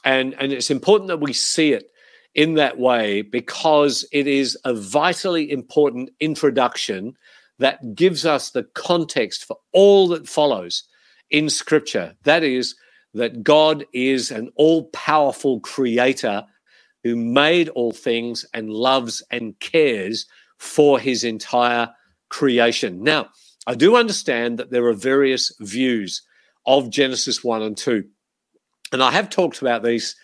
and, 0.06 0.34
and 0.40 0.54
it's 0.54 0.72
important 0.72 1.10
that 1.10 1.20
we 1.20 1.34
see 1.34 1.74
it 1.74 1.93
in 2.36 2.56
that 2.56 2.80
way 2.80 3.22
because 3.22 4.06
it 4.12 4.28
is 4.28 4.58
a 4.66 4.74
vitally 4.74 5.52
important 5.52 6.10
introduction 6.20 7.16
that 7.60 7.96
gives 7.96 8.26
us 8.26 8.50
the 8.50 8.64
context 8.74 9.46
for 9.46 9.58
all 9.72 10.08
that 10.10 10.28
follows 10.28 10.84
in 11.30 11.50
Scripture. 11.50 12.16
That 12.24 12.44
is, 12.44 12.76
that 13.14 13.44
God 13.44 13.86
is 13.94 14.32
an 14.32 14.52
all 14.56 14.86
powerful 14.86 15.60
creator 15.60 16.46
who 17.04 17.16
made 17.16 17.70
all 17.70 17.92
things 17.92 18.46
and 18.54 18.70
loves 18.70 19.22
and 19.30 19.60
cares 19.60 20.26
for 20.58 21.00
his 21.00 21.24
entire 21.24 21.90
creation. 22.30 23.04
Now, 23.04 23.28
I 23.68 23.76
do 23.76 23.96
understand 23.96 24.58
that 24.58 24.72
there 24.72 24.86
are 24.88 24.94
various 24.94 25.54
views 25.60 26.24
of 26.66 26.90
Genesis 26.90 27.44
1 27.44 27.62
and 27.62 27.78
2. 27.78 28.06
And 28.92 29.04
I 29.04 29.12
have 29.12 29.30
talked 29.30 29.62
about 29.62 29.84
these 29.84 30.16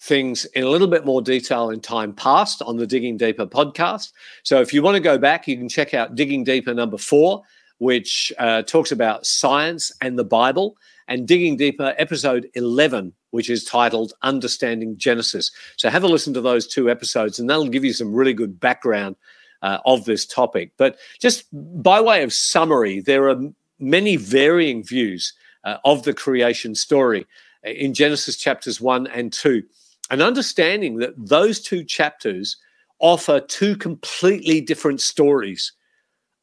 things 0.00 0.44
in 0.46 0.64
a 0.64 0.68
little 0.68 0.86
bit 0.86 1.04
more 1.04 1.20
detail 1.20 1.70
in 1.70 1.80
time 1.80 2.12
past 2.12 2.62
on 2.62 2.76
the 2.76 2.86
Digging 2.86 3.16
Deeper 3.16 3.46
podcast. 3.46 4.12
So 4.42 4.60
if 4.60 4.72
you 4.72 4.82
want 4.82 4.94
to 4.94 5.00
go 5.00 5.18
back, 5.18 5.48
you 5.48 5.56
can 5.56 5.68
check 5.68 5.94
out 5.94 6.14
Digging 6.14 6.44
Deeper 6.44 6.72
number 6.72 6.98
four, 6.98 7.42
which 7.78 8.32
uh, 8.38 8.62
talks 8.62 8.92
about 8.92 9.26
science 9.26 9.92
and 10.00 10.18
the 10.18 10.24
Bible, 10.24 10.76
and 11.08 11.26
Digging 11.26 11.56
Deeper 11.56 11.94
episode 11.98 12.48
11, 12.54 13.12
which 13.30 13.50
is 13.50 13.64
titled 13.64 14.12
Understanding 14.22 14.96
Genesis. 14.96 15.50
So 15.76 15.90
have 15.90 16.04
a 16.04 16.08
listen 16.08 16.34
to 16.34 16.40
those 16.40 16.66
two 16.66 16.90
episodes, 16.90 17.38
and 17.38 17.50
that'll 17.50 17.68
give 17.68 17.84
you 17.84 17.92
some 17.92 18.14
really 18.14 18.34
good 18.34 18.60
background 18.60 19.16
uh, 19.62 19.78
of 19.84 20.04
this 20.04 20.24
topic. 20.26 20.72
But 20.76 20.96
just 21.20 21.44
by 21.52 22.00
way 22.00 22.22
of 22.22 22.32
summary, 22.32 23.00
there 23.00 23.28
are 23.28 23.40
many 23.80 24.16
varying 24.16 24.84
views 24.84 25.32
uh, 25.64 25.78
of 25.84 26.04
the 26.04 26.14
creation 26.14 26.74
story 26.74 27.26
in 27.64 27.94
Genesis 27.94 28.36
chapters 28.36 28.80
1 28.80 29.08
and 29.08 29.32
2 29.32 29.62
and 30.10 30.22
understanding 30.22 30.98
that 30.98 31.14
those 31.16 31.60
two 31.60 31.84
chapters 31.84 32.56
offer 32.98 33.40
two 33.40 33.76
completely 33.76 34.60
different 34.60 35.00
stories 35.00 35.72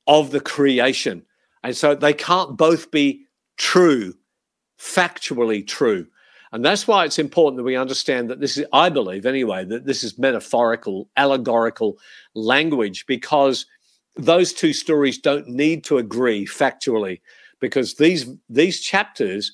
of 0.08 0.32
the 0.32 0.40
creation. 0.40 1.24
And 1.64 1.76
so 1.76 1.96
they 1.96 2.14
can't 2.14 2.58
both 2.58 2.92
be 2.92 3.26
true, 3.58 4.14
factually 4.80 5.66
true. 5.66 6.08
And 6.52 6.64
that's 6.64 6.88
why 6.88 7.04
it's 7.04 7.20
important 7.20 7.58
that 7.58 7.64
we 7.64 7.76
understand 7.76 8.30
that 8.30 8.40
this 8.40 8.58
is, 8.58 8.66
I 8.72 8.90
believe 8.90 9.26
anyway, 9.26 9.66
that 9.66 9.86
this 9.86 10.04
is 10.04 10.18
metaphorical, 10.18 11.10
allegorical 11.18 11.98
language 12.34 13.06
because 13.08 13.66
those 14.16 14.54
two 14.54 14.72
stories 14.72 15.18
don't 15.18 15.50
need 15.50 15.84
to 15.86 15.98
agree 15.98 16.46
factually 16.46 17.20
because 17.60 17.96
these, 17.96 18.28
these 18.48 18.80
chapters 18.80 19.52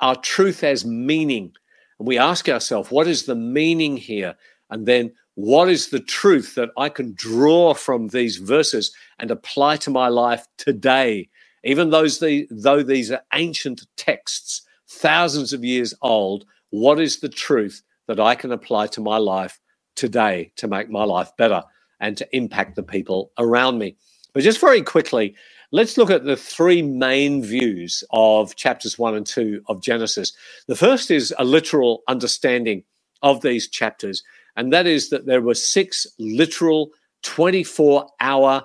are 0.00 0.14
truth 0.16 0.62
as 0.62 0.84
meaning 0.84 1.52
and 1.98 2.08
we 2.08 2.18
ask 2.18 2.48
ourselves, 2.48 2.90
what 2.90 3.06
is 3.06 3.24
the 3.24 3.34
meaning 3.34 3.96
here? 3.96 4.34
And 4.70 4.86
then 4.86 5.12
what 5.34 5.68
is 5.68 5.88
the 5.88 6.00
truth 6.00 6.54
that 6.54 6.70
I 6.76 6.88
can 6.88 7.14
draw 7.14 7.74
from 7.74 8.08
these 8.08 8.36
verses 8.36 8.94
and 9.18 9.30
apply 9.30 9.76
to 9.78 9.90
my 9.90 10.08
life 10.08 10.46
today? 10.58 11.28
Even 11.64 11.90
those 11.90 12.20
the, 12.20 12.46
though 12.50 12.82
these 12.82 13.10
are 13.10 13.22
ancient 13.32 13.86
texts, 13.96 14.62
thousands 14.88 15.52
of 15.52 15.64
years 15.64 15.94
old, 16.02 16.44
what 16.70 17.00
is 17.00 17.20
the 17.20 17.28
truth 17.28 17.82
that 18.06 18.20
I 18.20 18.34
can 18.34 18.52
apply 18.52 18.88
to 18.88 19.00
my 19.00 19.16
life 19.16 19.60
today 19.96 20.52
to 20.56 20.68
make 20.68 20.90
my 20.90 21.04
life 21.04 21.30
better 21.38 21.62
and 22.00 22.16
to 22.16 22.36
impact 22.36 22.76
the 22.76 22.82
people 22.82 23.32
around 23.38 23.78
me? 23.78 23.96
But 24.32 24.42
just 24.42 24.60
very 24.60 24.82
quickly, 24.82 25.34
Let's 25.74 25.98
look 25.98 26.10
at 26.10 26.22
the 26.22 26.36
three 26.36 26.82
main 26.82 27.42
views 27.42 28.04
of 28.12 28.54
chapters 28.54 28.96
one 28.96 29.16
and 29.16 29.26
two 29.26 29.60
of 29.66 29.82
Genesis. 29.82 30.32
The 30.68 30.76
first 30.76 31.10
is 31.10 31.34
a 31.36 31.44
literal 31.44 32.04
understanding 32.06 32.84
of 33.22 33.40
these 33.40 33.66
chapters, 33.68 34.22
and 34.54 34.72
that 34.72 34.86
is 34.86 35.10
that 35.10 35.26
there 35.26 35.40
were 35.40 35.56
six 35.56 36.06
literal 36.16 36.92
24 37.24 38.08
hour 38.20 38.62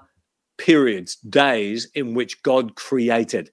periods, 0.60 1.15
days 1.15 1.88
in 1.95 2.13
which 2.13 2.43
God 2.43 2.76
created. 2.76 3.50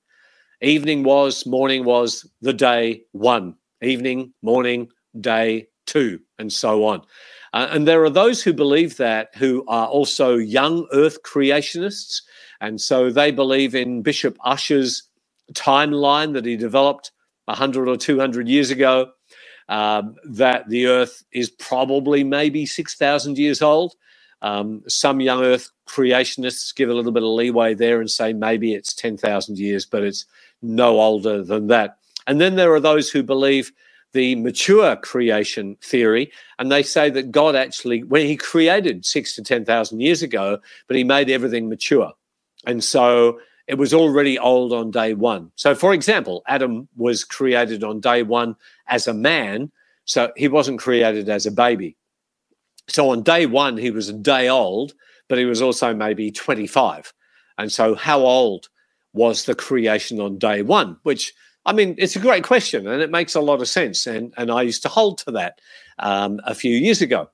Evening 0.61 1.03
was, 1.03 1.47
morning 1.47 1.87
was, 1.87 2.31
the 2.42 2.53
day 2.53 3.05
one, 3.12 3.55
evening, 3.81 4.35
morning, 4.42 4.88
day 5.19 5.69
two, 5.87 6.21
and 6.38 6.53
so 6.53 6.85
on. 6.85 7.01
Uh, 7.55 7.69
and 7.71 7.88
there 7.88 8.05
are 8.05 8.11
those 8.11 8.42
who 8.42 8.53
believe 8.53 8.99
that 8.99 9.31
who 9.35 9.64
are 9.66 9.87
also 9.87 10.37
young 10.37 10.87
earth 10.92 11.23
creationists 11.23 12.21
and 12.61 12.81
so 12.81 13.11
they 13.11 13.31
believe 13.31 13.75
in 13.75 14.03
Bishop 14.03 14.37
Ussher's 14.45 15.05
timeline 15.53 16.33
that 16.35 16.45
he 16.45 16.57
developed 16.57 17.12
100 17.47 17.88
or 17.88 17.97
200 17.97 18.49
years 18.49 18.71
ago, 18.71 19.11
um, 19.69 20.16
that 20.25 20.69
the 20.69 20.87
Earth 20.87 21.25
is 21.33 21.51
probably 21.51 22.25
maybe 22.25 22.66
6,000 22.66 23.38
years 23.38 23.62
old. 23.62 23.95
Um, 24.42 24.83
some 24.87 25.21
young 25.21 25.42
Earth 25.42 25.71
creationists 25.88 26.75
give 26.75 26.90
a 26.90 26.95
little 26.95 27.12
bit 27.12 27.23
of 27.23 27.31
leeway 27.31 27.75
there 27.75 28.01
and 28.01 28.11
say 28.11 28.33
maybe 28.33 28.75
it's 28.75 28.95
10,000 28.95 29.59
years, 29.59 29.87
but 29.87 30.03
it's 30.03 30.27
no 30.62 31.01
older 31.01 31.42
than 31.42 31.69
that. 31.69 31.99
And 32.27 32.40
then 32.40 32.57
there 32.57 32.73
are 32.75 32.81
those 32.81 33.11
who 33.11 33.23
believe 33.23 33.73
the 34.12 34.35
mature 34.37 34.97
creation 34.97 35.77
theory, 35.83 36.33
and 36.59 36.71
they 36.73 36.83
say 36.83 37.11
that 37.11 37.31
God 37.31 37.55
actually, 37.55 38.03
when 38.03 38.27
He 38.27 38.37
created 38.37 39.05
six 39.05 39.35
to 39.37 39.42
10,000 39.42 40.01
years 40.01 40.23
ago, 40.23 40.59
but 40.87 40.97
He 40.97 41.05
made 41.05 41.31
everything 41.31 41.69
mature. 41.69 42.12
And 42.66 42.83
so 42.83 43.38
it 43.66 43.79
was 43.79 43.94
already 43.94 44.38
old 44.38 44.72
on 44.72 44.90
day 44.90 45.14
one. 45.14 45.50
So, 45.57 45.74
for 45.74 45.92
example, 45.92 46.42
Adam 46.46 46.88
was 46.96 47.24
created 47.24 47.83
on 47.83 48.00
day 48.00 48.22
one 48.22 48.57
as 48.87 49.07
a 49.07 49.14
man, 49.14 49.72
so 50.05 50.33
he 50.37 50.48
wasn't 50.48 50.79
created 50.79 51.29
as 51.29 51.46
a 51.46 51.52
baby. 51.52 51.96
So, 52.88 53.11
on 53.11 53.22
day 53.22 53.46
one, 53.46 53.76
he 53.76 53.90
was 53.90 54.09
a 54.09 54.12
day 54.12 54.48
old, 54.48 54.94
but 55.29 55.38
he 55.38 55.44
was 55.44 55.62
also 55.62 55.94
maybe 55.94 56.31
25. 56.31 57.12
And 57.59 57.72
so, 57.72 57.94
how 57.94 58.20
old 58.20 58.68
was 59.12 59.44
the 59.44 59.55
creation 59.55 60.20
on 60.20 60.38
day 60.38 60.62
one? 60.62 60.98
Which, 61.02 61.33
I 61.64 61.72
mean, 61.72 61.96
it's 61.98 62.14
a 62.14 62.20
great 62.20 62.44
question 62.44 62.87
and 62.87 63.02
it 63.02 63.11
makes 63.11 63.35
a 63.35 63.40
lot 63.40 63.61
of 63.61 63.68
sense. 63.68 64.07
And, 64.07 64.33
and 64.37 64.50
I 64.50 64.62
used 64.62 64.83
to 64.83 64.88
hold 64.88 65.18
to 65.18 65.33
that 65.33 65.61
um, 65.98 66.38
a 66.44 66.55
few 66.55 66.76
years 66.76 67.00
ago. 67.00 67.29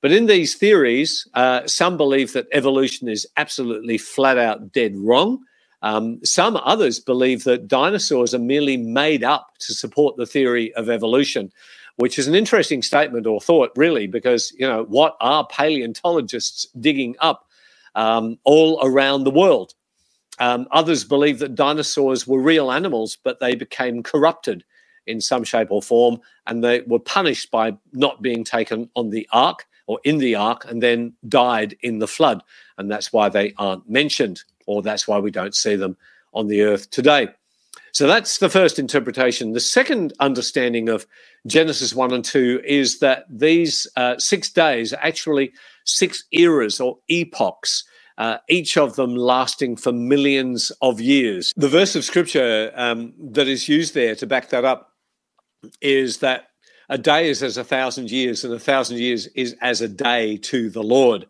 But 0.00 0.12
in 0.12 0.26
these 0.26 0.54
theories, 0.54 1.26
uh, 1.34 1.66
some 1.66 1.96
believe 1.96 2.32
that 2.32 2.46
evolution 2.52 3.08
is 3.08 3.26
absolutely 3.36 3.98
flat 3.98 4.38
out 4.38 4.72
dead 4.72 4.96
wrong. 4.96 5.40
Um, 5.82 6.24
some 6.24 6.56
others 6.56 7.00
believe 7.00 7.44
that 7.44 7.68
dinosaurs 7.68 8.34
are 8.34 8.40
merely 8.40 8.76
made 8.76 9.24
up 9.24 9.54
to 9.60 9.74
support 9.74 10.16
the 10.16 10.26
theory 10.26 10.72
of 10.74 10.88
evolution, 10.88 11.52
which 11.96 12.18
is 12.18 12.28
an 12.28 12.34
interesting 12.34 12.82
statement 12.82 13.26
or 13.26 13.40
thought, 13.40 13.70
really, 13.76 14.06
because 14.06 14.52
you 14.58 14.66
know 14.66 14.84
what 14.84 15.16
are 15.20 15.46
paleontologists 15.46 16.66
digging 16.80 17.16
up 17.20 17.46
um, 17.94 18.38
all 18.44 18.80
around 18.84 19.24
the 19.24 19.30
world? 19.30 19.74
Um, 20.40 20.68
others 20.70 21.02
believe 21.02 21.40
that 21.40 21.56
dinosaurs 21.56 22.26
were 22.26 22.40
real 22.40 22.70
animals, 22.70 23.16
but 23.22 23.40
they 23.40 23.56
became 23.56 24.04
corrupted 24.04 24.64
in 25.06 25.20
some 25.20 25.42
shape 25.42 25.68
or 25.70 25.82
form, 25.82 26.20
and 26.46 26.62
they 26.62 26.82
were 26.82 27.00
punished 27.00 27.50
by 27.50 27.76
not 27.92 28.22
being 28.22 28.44
taken 28.44 28.88
on 28.94 29.10
the 29.10 29.28
ark 29.32 29.66
or 29.88 29.98
in 30.04 30.18
the 30.18 30.36
ark 30.36 30.64
and 30.68 30.80
then 30.80 31.14
died 31.28 31.76
in 31.80 31.98
the 31.98 32.06
flood. 32.06 32.44
And 32.76 32.88
that's 32.88 33.12
why 33.12 33.28
they 33.28 33.54
aren't 33.58 33.88
mentioned, 33.90 34.44
or 34.66 34.82
that's 34.82 35.08
why 35.08 35.18
we 35.18 35.32
don't 35.32 35.56
see 35.56 35.74
them 35.74 35.96
on 36.34 36.46
the 36.46 36.62
earth 36.62 36.90
today. 36.90 37.28
So 37.92 38.06
that's 38.06 38.38
the 38.38 38.50
first 38.50 38.78
interpretation. 38.78 39.54
The 39.54 39.60
second 39.60 40.12
understanding 40.20 40.88
of 40.88 41.06
Genesis 41.46 41.94
1 41.94 42.12
and 42.12 42.24
2 42.24 42.60
is 42.64 42.98
that 43.00 43.24
these 43.30 43.86
uh, 43.96 44.18
six 44.18 44.50
days 44.50 44.92
are 44.92 45.00
actually 45.02 45.52
six 45.84 46.22
eras 46.30 46.80
or 46.80 46.98
epochs. 47.08 47.82
Uh, 48.18 48.38
each 48.48 48.76
of 48.76 48.96
them 48.96 49.16
lasting 49.16 49.76
for 49.76 49.92
millions 49.92 50.70
of 50.82 51.00
years. 51.00 51.52
The 51.56 51.68
verse 51.68 51.96
of 51.96 52.04
scripture 52.04 52.72
um, 52.74 53.14
that 53.32 53.48
is 53.48 53.68
used 53.68 53.94
there 53.94 54.14
to 54.16 54.26
back 54.26 54.50
that 54.50 54.64
up 54.64 54.92
is 55.80 56.18
that 56.18 56.47
a 56.88 56.98
day 56.98 57.28
is 57.28 57.42
as 57.42 57.56
a 57.56 57.64
thousand 57.64 58.10
years, 58.10 58.44
and 58.44 58.54
a 58.54 58.58
thousand 58.58 58.98
years 58.98 59.26
is 59.28 59.56
as 59.60 59.80
a 59.80 59.88
day 59.88 60.36
to 60.38 60.70
the 60.70 60.82
Lord. 60.82 61.26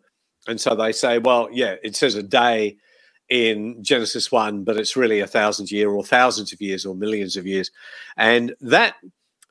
And 0.47 0.59
so 0.59 0.75
they 0.75 0.91
say, 0.91 1.19
well, 1.19 1.49
yeah, 1.51 1.75
it 1.83 1.95
says 1.95 2.15
a 2.15 2.23
day 2.23 2.77
in 3.29 3.83
Genesis 3.83 4.31
1, 4.31 4.63
but 4.63 4.77
it's 4.77 4.95
really 4.95 5.19
a 5.19 5.27
thousand 5.27 5.71
year 5.71 5.91
or 5.91 6.03
thousands 6.03 6.51
of 6.51 6.61
years 6.61 6.85
or 6.85 6.95
millions 6.95 7.37
of 7.37 7.45
years. 7.45 7.69
And 8.17 8.55
that 8.61 8.95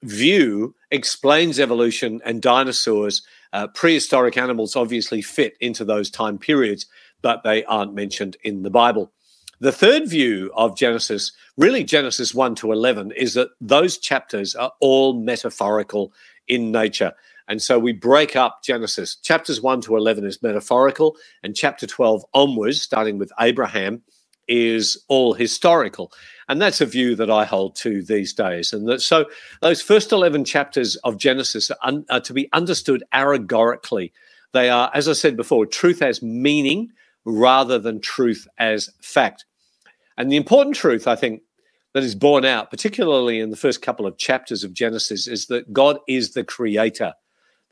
view 0.02 0.74
explains 0.90 1.60
evolution 1.60 2.20
and 2.24 2.42
dinosaurs. 2.42 3.22
Uh, 3.52 3.68
prehistoric 3.68 4.36
animals 4.36 4.76
obviously 4.76 5.22
fit 5.22 5.56
into 5.60 5.84
those 5.84 6.10
time 6.10 6.38
periods, 6.38 6.86
but 7.22 7.42
they 7.44 7.64
aren't 7.64 7.94
mentioned 7.94 8.36
in 8.42 8.62
the 8.62 8.70
Bible. 8.70 9.12
The 9.60 9.72
third 9.72 10.08
view 10.08 10.52
of 10.54 10.76
Genesis, 10.76 11.32
really 11.56 11.82
Genesis 11.82 12.32
1 12.32 12.54
to 12.56 12.70
11, 12.70 13.12
is 13.12 13.34
that 13.34 13.48
those 13.60 13.98
chapters 13.98 14.54
are 14.54 14.72
all 14.80 15.14
metaphorical 15.14 16.12
in 16.46 16.70
nature. 16.70 17.12
And 17.48 17.60
so 17.60 17.76
we 17.78 17.92
break 17.92 18.36
up 18.36 18.62
Genesis. 18.62 19.16
Chapters 19.16 19.60
1 19.60 19.80
to 19.82 19.96
11 19.96 20.24
is 20.24 20.42
metaphorical, 20.42 21.16
and 21.42 21.56
chapter 21.56 21.88
12 21.88 22.24
onwards, 22.34 22.80
starting 22.80 23.18
with 23.18 23.32
Abraham, 23.40 24.02
is 24.46 25.02
all 25.08 25.34
historical. 25.34 26.12
And 26.48 26.62
that's 26.62 26.80
a 26.80 26.86
view 26.86 27.16
that 27.16 27.30
I 27.30 27.44
hold 27.44 27.74
to 27.76 28.02
these 28.02 28.32
days. 28.32 28.72
And 28.72 28.88
that, 28.88 29.02
so 29.02 29.26
those 29.60 29.82
first 29.82 30.12
11 30.12 30.44
chapters 30.44 30.94
of 30.96 31.18
Genesis 31.18 31.70
are, 31.70 31.78
un, 31.82 32.04
are 32.10 32.20
to 32.20 32.32
be 32.32 32.48
understood 32.52 33.02
allegorically. 33.12 34.12
They 34.52 34.70
are, 34.70 34.90
as 34.94 35.08
I 35.08 35.14
said 35.14 35.36
before, 35.36 35.66
truth 35.66 36.00
as 36.00 36.22
meaning 36.22 36.90
rather 37.24 37.78
than 37.78 38.00
truth 38.00 38.46
as 38.58 38.88
fact. 39.00 39.44
And 40.18 40.30
the 40.30 40.36
important 40.36 40.76
truth, 40.76 41.08
I 41.08 41.16
think, 41.16 41.40
that 41.94 42.02
is 42.02 42.14
borne 42.14 42.44
out, 42.44 42.70
particularly 42.70 43.40
in 43.40 43.50
the 43.50 43.56
first 43.56 43.80
couple 43.80 44.06
of 44.06 44.18
chapters 44.18 44.62
of 44.64 44.74
Genesis, 44.74 45.26
is 45.26 45.46
that 45.46 45.72
God 45.72 46.00
is 46.06 46.32
the 46.34 46.44
creator. 46.44 47.14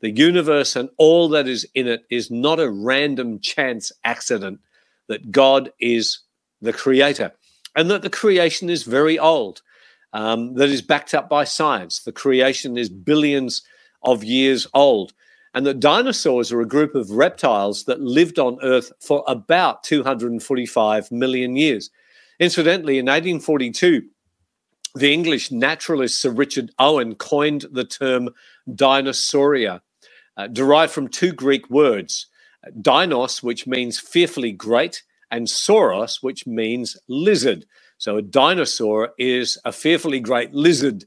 The 0.01 0.09
universe 0.09 0.75
and 0.75 0.89
all 0.97 1.29
that 1.29 1.47
is 1.47 1.67
in 1.75 1.87
it 1.87 2.05
is 2.09 2.31
not 2.31 2.59
a 2.59 2.71
random 2.71 3.39
chance 3.39 3.91
accident, 4.03 4.59
that 5.07 5.31
God 5.31 5.71
is 5.79 6.21
the 6.61 6.73
creator, 6.73 7.33
and 7.75 7.91
that 7.91 8.01
the 8.01 8.09
creation 8.09 8.69
is 8.71 8.83
very 8.83 9.19
old. 9.19 9.61
um, 10.13 10.55
that 10.55 10.69
is 10.69 10.81
backed 10.81 11.13
up 11.13 11.29
by 11.29 11.43
science. 11.43 11.99
The 11.99 12.11
creation 12.11 12.77
is 12.77 12.89
billions 12.89 13.61
of 14.03 14.23
years 14.23 14.67
old. 14.73 15.13
And 15.53 15.65
that 15.65 15.79
dinosaurs 15.79 16.51
are 16.51 16.61
a 16.61 16.67
group 16.67 16.95
of 16.95 17.11
reptiles 17.11 17.85
that 17.85 18.01
lived 18.01 18.39
on 18.39 18.59
Earth 18.61 18.91
for 18.99 19.23
about 19.27 19.83
245 19.83 21.11
million 21.11 21.55
years. 21.55 21.89
Incidentally, 22.39 22.99
in 22.99 23.05
1842, 23.05 24.03
the 24.95 25.13
English 25.13 25.51
naturalist 25.51 26.21
Sir 26.21 26.31
Richard 26.31 26.71
Owen 26.79 27.15
coined 27.15 27.65
the 27.71 27.83
term 27.83 28.29
dinosauria, 28.69 29.81
uh, 30.37 30.47
derived 30.47 30.91
from 30.91 31.07
two 31.07 31.31
Greek 31.31 31.69
words 31.69 32.27
dinos, 32.81 33.41
which 33.41 33.67
means 33.67 33.99
fearfully 33.99 34.51
great, 34.51 35.03
and 35.31 35.47
sauros, 35.47 36.21
which 36.21 36.47
means 36.47 36.97
lizard. 37.07 37.65
So 37.97 38.17
a 38.17 38.21
dinosaur 38.21 39.11
is 39.17 39.57
a 39.65 39.71
fearfully 39.71 40.19
great 40.19 40.53
lizard. 40.53 41.05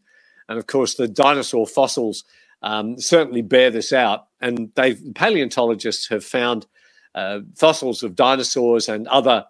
And 0.48 0.58
of 0.58 0.66
course, 0.66 0.94
the 0.94 1.08
dinosaur 1.08 1.66
fossils 1.66 2.24
um, 2.62 2.98
certainly 2.98 3.42
bear 3.42 3.70
this 3.70 3.92
out. 3.92 4.26
And 4.40 4.74
paleontologists 5.14 6.08
have 6.08 6.24
found 6.24 6.66
uh, 7.14 7.40
fossils 7.56 8.02
of 8.02 8.14
dinosaurs 8.14 8.88
and 8.88 9.06
other 9.08 9.44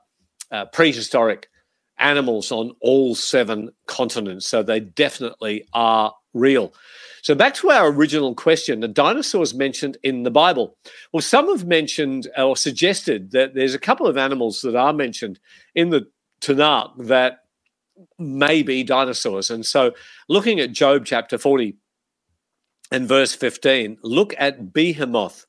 uh, 0.51 0.67
prehistoric 0.67 1.49
animals 2.01 2.51
on 2.51 2.73
all 2.81 3.15
seven 3.15 3.71
continents. 3.87 4.47
So 4.47 4.63
they 4.63 4.81
definitely 4.81 5.67
are 5.73 6.15
real. 6.35 6.73
So 7.23 7.35
back 7.35 7.55
to 7.55 7.71
our 7.71 7.89
original 7.89 8.35
question, 8.35 8.81
the 8.81 8.89
dinosaurs 8.89 9.55
mentioned 9.55 9.99
in 10.03 10.23
the 10.23 10.31
Bible. 10.31 10.77
Well, 11.13 11.21
some 11.21 11.49
have 11.49 11.67
mentioned 11.67 12.29
or 12.37 12.57
suggested 12.57 13.33
that 13.33 13.55
there's 13.55 13.75
a 13.75 13.79
couple 13.79 14.07
of 14.07 14.17
animals 14.17 14.63
that 14.63 14.75
are 14.75 14.93
mentioned 14.93 15.39
in 15.75 15.91
the 15.91 16.09
Tanakh 16.41 17.07
that 17.07 17.41
may 18.19 18.63
be 18.63 18.83
dinosaurs. 18.83 19.51
And 19.51 19.65
so 19.65 19.93
looking 20.29 20.61
at 20.61 20.73
Job 20.73 21.05
chapter 21.05 21.37
40 21.37 21.77
and 22.91 23.07
verse 23.07 23.35
15, 23.35 23.99
look 24.03 24.35
at 24.39 24.73
behemoth, 24.73 25.47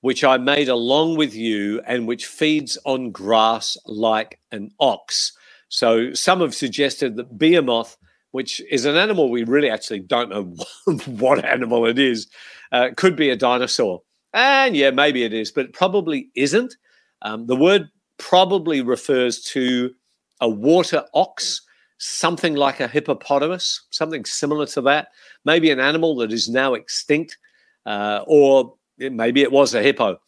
which 0.00 0.22
I 0.22 0.38
made 0.38 0.68
along 0.68 1.16
with 1.16 1.34
you 1.34 1.80
and 1.86 2.06
which 2.06 2.26
feeds 2.26 2.78
on 2.84 3.10
grass 3.10 3.76
like 3.86 4.38
an 4.52 4.70
ox. 4.78 5.32
So 5.70 6.12
some 6.12 6.40
have 6.40 6.54
suggested 6.54 7.16
that 7.16 7.38
behemoth, 7.38 7.96
which 8.32 8.60
is 8.70 8.84
an 8.84 8.96
animal 8.96 9.30
we 9.30 9.44
really 9.44 9.70
actually 9.70 10.00
don't 10.00 10.28
know 10.28 10.54
what 11.06 11.44
animal 11.44 11.86
it 11.86 11.98
is, 11.98 12.26
uh, 12.72 12.90
could 12.96 13.16
be 13.16 13.30
a 13.30 13.36
dinosaur. 13.36 14.02
And 14.34 14.76
yeah, 14.76 14.90
maybe 14.90 15.22
it 15.22 15.32
is, 15.32 15.50
but 15.50 15.66
it 15.66 15.72
probably 15.72 16.28
isn't. 16.34 16.76
Um, 17.22 17.46
the 17.46 17.56
word 17.56 17.88
probably 18.18 18.82
refers 18.82 19.42
to 19.44 19.92
a 20.40 20.48
water 20.48 21.04
ox, 21.14 21.62
something 21.98 22.54
like 22.54 22.80
a 22.80 22.88
hippopotamus, 22.88 23.86
something 23.90 24.24
similar 24.24 24.66
to 24.66 24.80
that. 24.82 25.08
Maybe 25.44 25.70
an 25.70 25.80
animal 25.80 26.16
that 26.16 26.32
is 26.32 26.48
now 26.48 26.74
extinct, 26.74 27.38
uh, 27.86 28.24
or 28.26 28.74
maybe 28.98 29.42
it 29.42 29.52
was 29.52 29.74
a 29.74 29.82
hippo. 29.82 30.18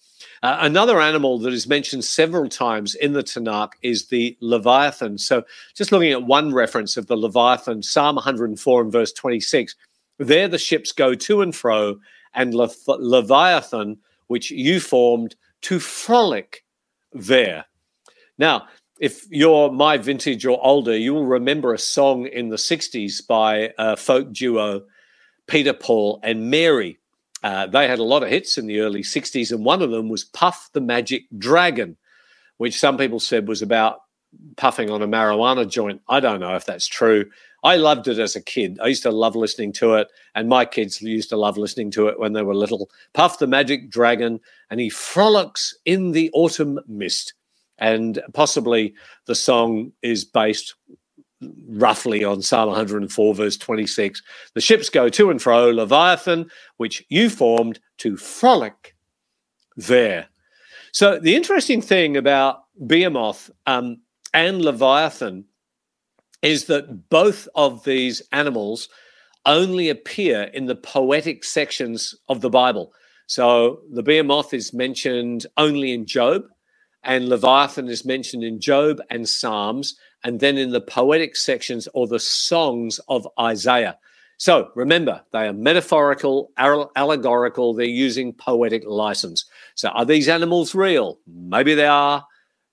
Uh, 0.42 0.58
another 0.60 1.00
animal 1.00 1.38
that 1.38 1.52
is 1.52 1.68
mentioned 1.68 2.04
several 2.04 2.48
times 2.48 2.96
in 2.96 3.12
the 3.12 3.22
Tanakh 3.22 3.74
is 3.82 4.06
the 4.06 4.36
Leviathan. 4.40 5.18
So, 5.18 5.44
just 5.74 5.92
looking 5.92 6.10
at 6.10 6.24
one 6.24 6.52
reference 6.52 6.96
of 6.96 7.06
the 7.06 7.16
Leviathan, 7.16 7.82
Psalm 7.82 8.16
104 8.16 8.82
and 8.82 8.90
verse 8.90 9.12
26, 9.12 9.76
there 10.18 10.48
the 10.48 10.58
ships 10.58 10.90
go 10.90 11.14
to 11.14 11.42
and 11.42 11.54
fro, 11.54 11.96
and 12.34 12.54
Le- 12.54 12.70
Leviathan, 12.88 13.98
which 14.26 14.50
you 14.50 14.80
formed, 14.80 15.36
to 15.62 15.78
frolic 15.78 16.64
there. 17.12 17.64
Now, 18.36 18.66
if 18.98 19.26
you're 19.30 19.70
my 19.70 19.96
vintage 19.96 20.44
or 20.44 20.58
older, 20.64 20.96
you 20.96 21.14
will 21.14 21.26
remember 21.26 21.72
a 21.72 21.78
song 21.78 22.26
in 22.26 22.48
the 22.48 22.56
60s 22.56 23.24
by 23.26 23.72
a 23.78 23.96
folk 23.96 24.32
duo, 24.32 24.82
Peter, 25.46 25.72
Paul, 25.72 26.18
and 26.22 26.50
Mary. 26.50 26.98
Uh, 27.42 27.66
they 27.66 27.88
had 27.88 27.98
a 27.98 28.04
lot 28.04 28.22
of 28.22 28.28
hits 28.28 28.56
in 28.56 28.66
the 28.66 28.80
early 28.80 29.02
60s, 29.02 29.50
and 29.50 29.64
one 29.64 29.82
of 29.82 29.90
them 29.90 30.08
was 30.08 30.24
Puff 30.24 30.70
the 30.72 30.80
Magic 30.80 31.24
Dragon, 31.36 31.96
which 32.58 32.78
some 32.78 32.96
people 32.96 33.18
said 33.18 33.48
was 33.48 33.62
about 33.62 34.02
puffing 34.56 34.90
on 34.90 35.02
a 35.02 35.08
marijuana 35.08 35.68
joint. 35.68 36.00
I 36.08 36.20
don't 36.20 36.40
know 36.40 36.54
if 36.54 36.64
that's 36.64 36.86
true. 36.86 37.26
I 37.64 37.76
loved 37.76 38.08
it 38.08 38.18
as 38.18 38.34
a 38.34 38.42
kid. 38.42 38.78
I 38.82 38.88
used 38.88 39.02
to 39.04 39.10
love 39.10 39.36
listening 39.36 39.72
to 39.74 39.94
it, 39.94 40.08
and 40.34 40.48
my 40.48 40.64
kids 40.64 41.00
used 41.00 41.28
to 41.30 41.36
love 41.36 41.56
listening 41.58 41.90
to 41.92 42.08
it 42.08 42.18
when 42.18 42.32
they 42.32 42.42
were 42.42 42.54
little. 42.54 42.90
Puff 43.14 43.38
the 43.38 43.46
Magic 43.46 43.90
Dragon, 43.90 44.40
and 44.70 44.80
he 44.80 44.88
frolics 44.88 45.76
in 45.84 46.12
the 46.12 46.30
autumn 46.32 46.80
mist. 46.88 47.34
And 47.78 48.22
possibly 48.32 48.94
the 49.26 49.34
song 49.34 49.92
is 50.02 50.24
based 50.24 50.74
roughly 51.68 52.24
on 52.24 52.42
Psalm 52.42 52.68
104, 52.68 53.34
verse 53.34 53.56
26. 53.56 54.22
The 54.54 54.60
ships 54.60 54.88
go 54.88 55.08
to 55.08 55.30
and 55.30 55.40
fro, 55.40 55.70
Leviathan, 55.70 56.50
which 56.76 57.04
you 57.08 57.30
formed 57.30 57.80
to 57.98 58.16
frolic 58.16 58.94
there. 59.76 60.28
So 60.92 61.18
the 61.18 61.34
interesting 61.34 61.80
thing 61.80 62.16
about 62.16 62.64
Behemoth 62.86 63.50
um, 63.66 63.98
and 64.34 64.62
Leviathan 64.62 65.44
is 66.42 66.66
that 66.66 67.08
both 67.08 67.48
of 67.54 67.84
these 67.84 68.20
animals 68.32 68.88
only 69.46 69.88
appear 69.88 70.42
in 70.54 70.66
the 70.66 70.74
poetic 70.74 71.44
sections 71.44 72.14
of 72.28 72.40
the 72.40 72.50
Bible. 72.50 72.92
So 73.26 73.80
the 73.90 74.02
Behemoth 74.02 74.52
is 74.52 74.74
mentioned 74.74 75.46
only 75.56 75.92
in 75.92 76.06
Job, 76.06 76.44
and 77.02 77.28
Leviathan 77.28 77.88
is 77.88 78.04
mentioned 78.04 78.44
in 78.44 78.60
Job 78.60 79.00
and 79.10 79.28
Psalms, 79.28 79.96
and 80.24 80.40
then 80.40 80.58
in 80.58 80.70
the 80.70 80.80
poetic 80.80 81.36
sections 81.36 81.88
or 81.94 82.06
the 82.06 82.20
songs 82.20 83.00
of 83.08 83.26
Isaiah. 83.38 83.98
So 84.38 84.70
remember, 84.74 85.22
they 85.32 85.46
are 85.46 85.52
metaphorical, 85.52 86.50
allegorical, 86.58 87.74
they're 87.74 87.86
using 87.86 88.32
poetic 88.32 88.82
license. 88.86 89.44
So 89.74 89.88
are 89.90 90.04
these 90.04 90.28
animals 90.28 90.74
real? 90.74 91.18
Maybe 91.26 91.74
they 91.74 91.86
are, 91.86 92.26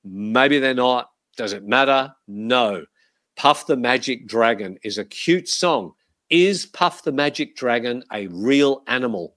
maybe 0.03 0.59
they're 0.59 0.73
not. 0.73 1.11
Does 1.37 1.53
it 1.53 1.63
matter? 1.63 2.13
No. 2.27 2.85
Puff 3.35 3.67
the 3.67 3.77
Magic 3.77 4.27
Dragon 4.27 4.77
is 4.83 4.97
a 4.97 5.05
cute 5.05 5.47
song. 5.47 5.93
Is 6.29 6.65
Puff 6.65 7.03
the 7.03 7.11
Magic 7.11 7.55
Dragon 7.55 8.03
a 8.11 8.27
real 8.27 8.83
animal? 8.87 9.35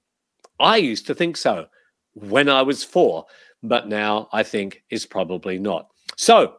I 0.59 0.79
used 0.79 1.07
to 1.09 1.15
think 1.15 1.37
so 1.37 1.67
when 2.15 2.49
I 2.49 2.63
was 2.63 2.83
four, 2.83 3.27
but 3.63 3.89
now 3.89 4.29
I 4.33 4.43
think 4.43 4.83
is 4.91 5.07
probably 5.07 5.59
not. 5.59 5.89
So 6.17 6.57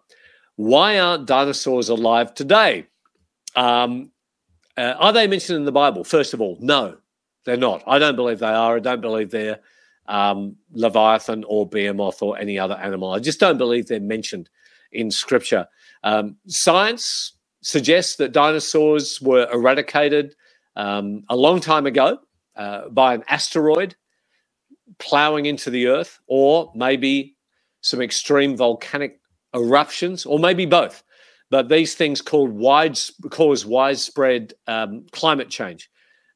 why 0.57 0.99
aren't 0.99 1.27
dinosaurs 1.27 1.89
alive 1.89 2.33
today? 2.33 2.87
Um, 3.55 4.11
uh, 4.77 4.95
are 4.99 5.13
they 5.13 5.27
mentioned 5.27 5.57
in 5.57 5.65
the 5.65 5.71
Bible? 5.73 6.03
First 6.03 6.33
of 6.33 6.41
all, 6.41 6.57
no, 6.61 6.97
they're 7.45 7.57
not. 7.57 7.83
I 7.87 7.99
don't 7.99 8.15
believe 8.17 8.39
they 8.39 8.47
are. 8.47 8.77
I 8.77 8.79
don't 8.79 9.01
believe 9.01 9.31
they're 9.31 9.59
um, 10.07 10.57
Leviathan 10.73 11.45
or 11.47 11.67
Behemoth 11.67 12.21
or 12.21 12.37
any 12.39 12.59
other 12.59 12.75
animal. 12.75 13.11
I 13.13 13.19
just 13.19 13.39
don't 13.39 13.57
believe 13.57 13.87
they're 13.87 13.99
mentioned 13.99 14.49
in 14.91 15.11
Scripture. 15.11 15.67
Um, 16.03 16.37
science 16.47 17.33
suggests 17.61 18.17
that 18.17 18.33
dinosaurs 18.33 19.21
were 19.21 19.49
eradicated 19.53 20.35
um, 20.75 21.23
a 21.29 21.35
long 21.35 21.59
time 21.61 21.85
ago 21.85 22.19
uh, 22.55 22.89
by 22.89 23.13
an 23.15 23.23
asteroid 23.29 23.95
plowing 24.99 25.45
into 25.45 25.69
the 25.69 25.87
Earth, 25.87 26.19
or 26.27 26.71
maybe 26.75 27.35
some 27.81 28.01
extreme 28.01 28.57
volcanic 28.57 29.19
eruptions, 29.53 30.25
or 30.25 30.39
maybe 30.39 30.65
both. 30.65 31.03
But 31.49 31.69
these 31.69 31.95
things 31.95 32.21
called 32.21 32.51
wide, 32.51 32.97
cause 33.29 33.65
widespread 33.65 34.54
um, 34.67 35.06
climate 35.12 35.49
change. 35.49 35.89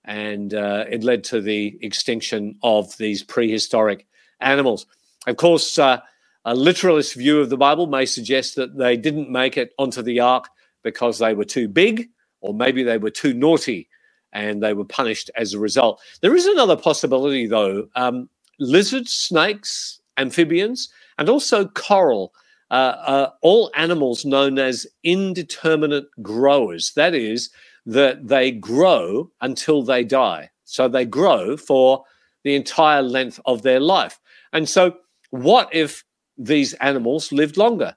And 0.05 0.53
uh, 0.53 0.85
it 0.89 1.03
led 1.03 1.23
to 1.25 1.41
the 1.41 1.77
extinction 1.81 2.55
of 2.63 2.95
these 2.97 3.23
prehistoric 3.23 4.05
animals. 4.39 4.85
Of 5.25 5.37
course, 5.37 5.77
uh, 5.77 5.99
a 6.45 6.55
literalist 6.55 7.15
view 7.15 7.41
of 7.41 7.49
the 7.49 7.57
Bible 7.57 7.87
may 7.87 8.05
suggest 8.05 8.55
that 8.55 8.77
they 8.77 8.95
didn't 8.95 9.29
make 9.29 9.57
it 9.57 9.73
onto 9.77 10.01
the 10.01 10.19
ark 10.21 10.47
because 10.83 11.19
they 11.19 11.33
were 11.33 11.43
too 11.43 11.67
big, 11.67 12.09
or 12.39 12.53
maybe 12.53 12.83
they 12.83 12.97
were 12.97 13.09
too 13.09 13.33
naughty 13.33 13.89
and 14.31 14.61
they 14.61 14.73
were 14.73 14.85
punished 14.85 15.29
as 15.35 15.53
a 15.53 15.59
result. 15.59 15.99
There 16.21 16.35
is 16.35 16.45
another 16.45 16.77
possibility, 16.77 17.47
though. 17.47 17.89
Um, 17.95 18.29
lizards, 18.59 19.11
snakes, 19.13 19.99
amphibians, 20.17 20.89
and 21.17 21.27
also 21.27 21.67
coral 21.69 22.33
uh, 22.69 22.73
uh, 22.73 23.29
all 23.41 23.71
animals 23.75 24.25
known 24.25 24.59
as 24.59 24.85
indeterminate 25.03 26.07
growers. 26.21 26.91
That 26.95 27.15
is, 27.15 27.49
that 27.85 28.27
they 28.27 28.51
grow 28.51 29.31
until 29.41 29.81
they 29.81 30.03
die. 30.03 30.49
So 30.65 30.87
they 30.87 31.05
grow 31.05 31.55
for 31.55 32.03
the 32.43 32.55
entire 32.55 33.01
length 33.01 33.39
of 33.45 33.61
their 33.61 33.79
life. 33.79 34.19
And 34.53 34.67
so, 34.67 34.97
what 35.31 35.69
if 35.73 36.03
these 36.37 36.73
animals 36.75 37.31
lived 37.31 37.57
longer? 37.57 37.95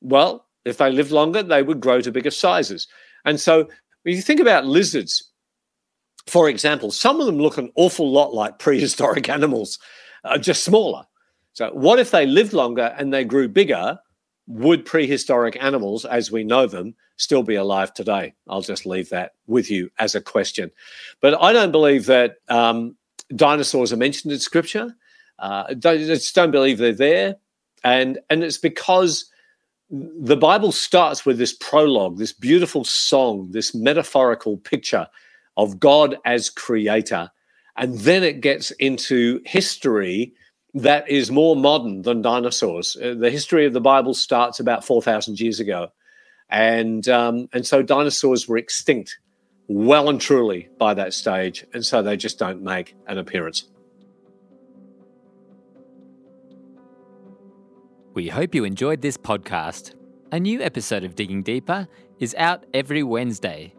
Well, 0.00 0.46
if 0.64 0.78
they 0.78 0.90
lived 0.90 1.10
longer, 1.10 1.42
they 1.42 1.62
would 1.62 1.80
grow 1.80 2.00
to 2.00 2.12
bigger 2.12 2.30
sizes. 2.30 2.86
And 3.24 3.40
so, 3.40 3.68
when 4.02 4.14
you 4.16 4.22
think 4.22 4.40
about 4.40 4.66
lizards, 4.66 5.30
for 6.26 6.48
example, 6.48 6.90
some 6.90 7.20
of 7.20 7.26
them 7.26 7.38
look 7.38 7.58
an 7.58 7.72
awful 7.74 8.10
lot 8.10 8.34
like 8.34 8.58
prehistoric 8.58 9.28
animals, 9.36 9.78
uh, 10.24 10.38
just 10.38 10.64
smaller. 10.64 11.04
So, 11.54 11.70
what 11.72 11.98
if 11.98 12.10
they 12.10 12.26
lived 12.26 12.52
longer 12.52 12.94
and 12.98 13.12
they 13.12 13.24
grew 13.24 13.48
bigger? 13.48 13.98
Would 14.50 14.84
prehistoric 14.84 15.56
animals, 15.60 16.04
as 16.04 16.32
we 16.32 16.42
know 16.42 16.66
them, 16.66 16.94
still 17.16 17.42
be 17.42 17.54
alive 17.54 17.94
today? 17.94 18.34
I'll 18.48 18.62
just 18.62 18.84
leave 18.84 19.10
that 19.10 19.32
with 19.46 19.70
you 19.70 19.90
as 19.98 20.14
a 20.14 20.20
question. 20.20 20.72
But 21.20 21.40
I 21.40 21.52
don't 21.52 21.70
believe 21.70 22.06
that 22.06 22.36
um, 22.48 22.96
dinosaurs 23.34 23.92
are 23.92 23.96
mentioned 23.96 24.32
in 24.32 24.40
Scripture. 24.40 24.96
Uh, 25.38 25.64
I 25.68 25.74
just 25.74 26.34
don't 26.34 26.50
believe 26.50 26.78
they're 26.78 26.92
there, 26.92 27.36
and 27.84 28.18
and 28.28 28.42
it's 28.42 28.58
because 28.58 29.30
the 29.90 30.36
Bible 30.36 30.72
starts 30.72 31.24
with 31.24 31.38
this 31.38 31.52
prologue, 31.52 32.18
this 32.18 32.32
beautiful 32.32 32.84
song, 32.84 33.48
this 33.52 33.74
metaphorical 33.74 34.56
picture 34.56 35.06
of 35.56 35.80
God 35.80 36.16
as 36.24 36.50
creator. 36.50 37.30
And 37.76 37.98
then 38.00 38.22
it 38.22 38.40
gets 38.40 38.72
into 38.72 39.40
history 39.44 40.34
that 40.74 41.08
is 41.08 41.30
more 41.30 41.56
modern 41.56 42.02
than 42.02 42.22
dinosaurs. 42.22 42.96
Uh, 42.96 43.14
the 43.14 43.30
history 43.30 43.66
of 43.66 43.72
the 43.72 43.80
Bible 43.80 44.14
starts 44.14 44.60
about 44.60 44.84
4,000 44.84 45.40
years 45.40 45.60
ago. 45.60 45.88
And, 46.48 47.08
um, 47.08 47.48
and 47.52 47.66
so 47.66 47.82
dinosaurs 47.82 48.48
were 48.48 48.58
extinct 48.58 49.18
well 49.68 50.08
and 50.08 50.20
truly 50.20 50.68
by 50.78 50.94
that 50.94 51.14
stage. 51.14 51.64
And 51.72 51.84
so 51.84 52.02
they 52.02 52.16
just 52.16 52.38
don't 52.38 52.62
make 52.62 52.94
an 53.06 53.18
appearance. 53.18 53.68
We 58.14 58.28
hope 58.28 58.54
you 58.54 58.64
enjoyed 58.64 59.00
this 59.00 59.16
podcast. 59.16 59.94
A 60.32 60.40
new 60.40 60.60
episode 60.60 61.04
of 61.04 61.14
Digging 61.14 61.42
Deeper 61.42 61.88
is 62.18 62.34
out 62.36 62.66
every 62.74 63.02
Wednesday. 63.02 63.72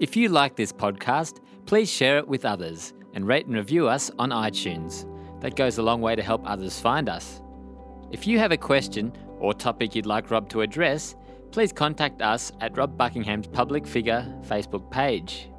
If 0.00 0.16
you 0.16 0.28
like 0.28 0.56
this 0.56 0.72
podcast, 0.72 1.38
please 1.66 1.88
share 1.88 2.18
it 2.18 2.26
with 2.26 2.44
others 2.44 2.92
and 3.14 3.26
rate 3.26 3.46
and 3.46 3.54
review 3.54 3.86
us 3.86 4.10
on 4.18 4.30
iTunes. 4.30 5.06
That 5.42 5.56
goes 5.56 5.78
a 5.78 5.82
long 5.82 6.00
way 6.00 6.14
to 6.16 6.22
help 6.22 6.48
others 6.48 6.80
find 6.80 7.08
us. 7.08 7.42
If 8.12 8.26
you 8.26 8.38
have 8.38 8.52
a 8.52 8.56
question 8.56 9.12
or 9.40 9.52
topic 9.52 9.94
you'd 9.94 10.06
like 10.06 10.30
Rob 10.30 10.48
to 10.50 10.60
address, 10.60 11.16
please 11.50 11.72
contact 11.72 12.22
us 12.22 12.52
at 12.60 12.76
Rob 12.76 12.96
Buckingham's 12.96 13.48
Public 13.48 13.86
Figure 13.86 14.24
Facebook 14.42 14.88
page. 14.90 15.50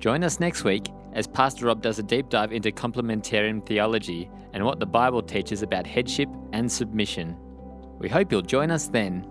Join 0.00 0.24
us 0.24 0.40
next 0.40 0.64
week 0.64 0.88
as 1.12 1.28
Pastor 1.28 1.66
Rob 1.66 1.82
does 1.82 2.00
a 2.00 2.02
deep 2.02 2.28
dive 2.30 2.52
into 2.52 2.72
complementarian 2.72 3.64
theology 3.64 4.28
and 4.52 4.64
what 4.64 4.80
the 4.80 4.86
Bible 4.86 5.22
teaches 5.22 5.62
about 5.62 5.86
headship 5.86 6.28
and 6.52 6.70
submission. 6.70 7.36
We 7.98 8.08
hope 8.08 8.32
you'll 8.32 8.42
join 8.42 8.72
us 8.72 8.88
then. 8.88 9.24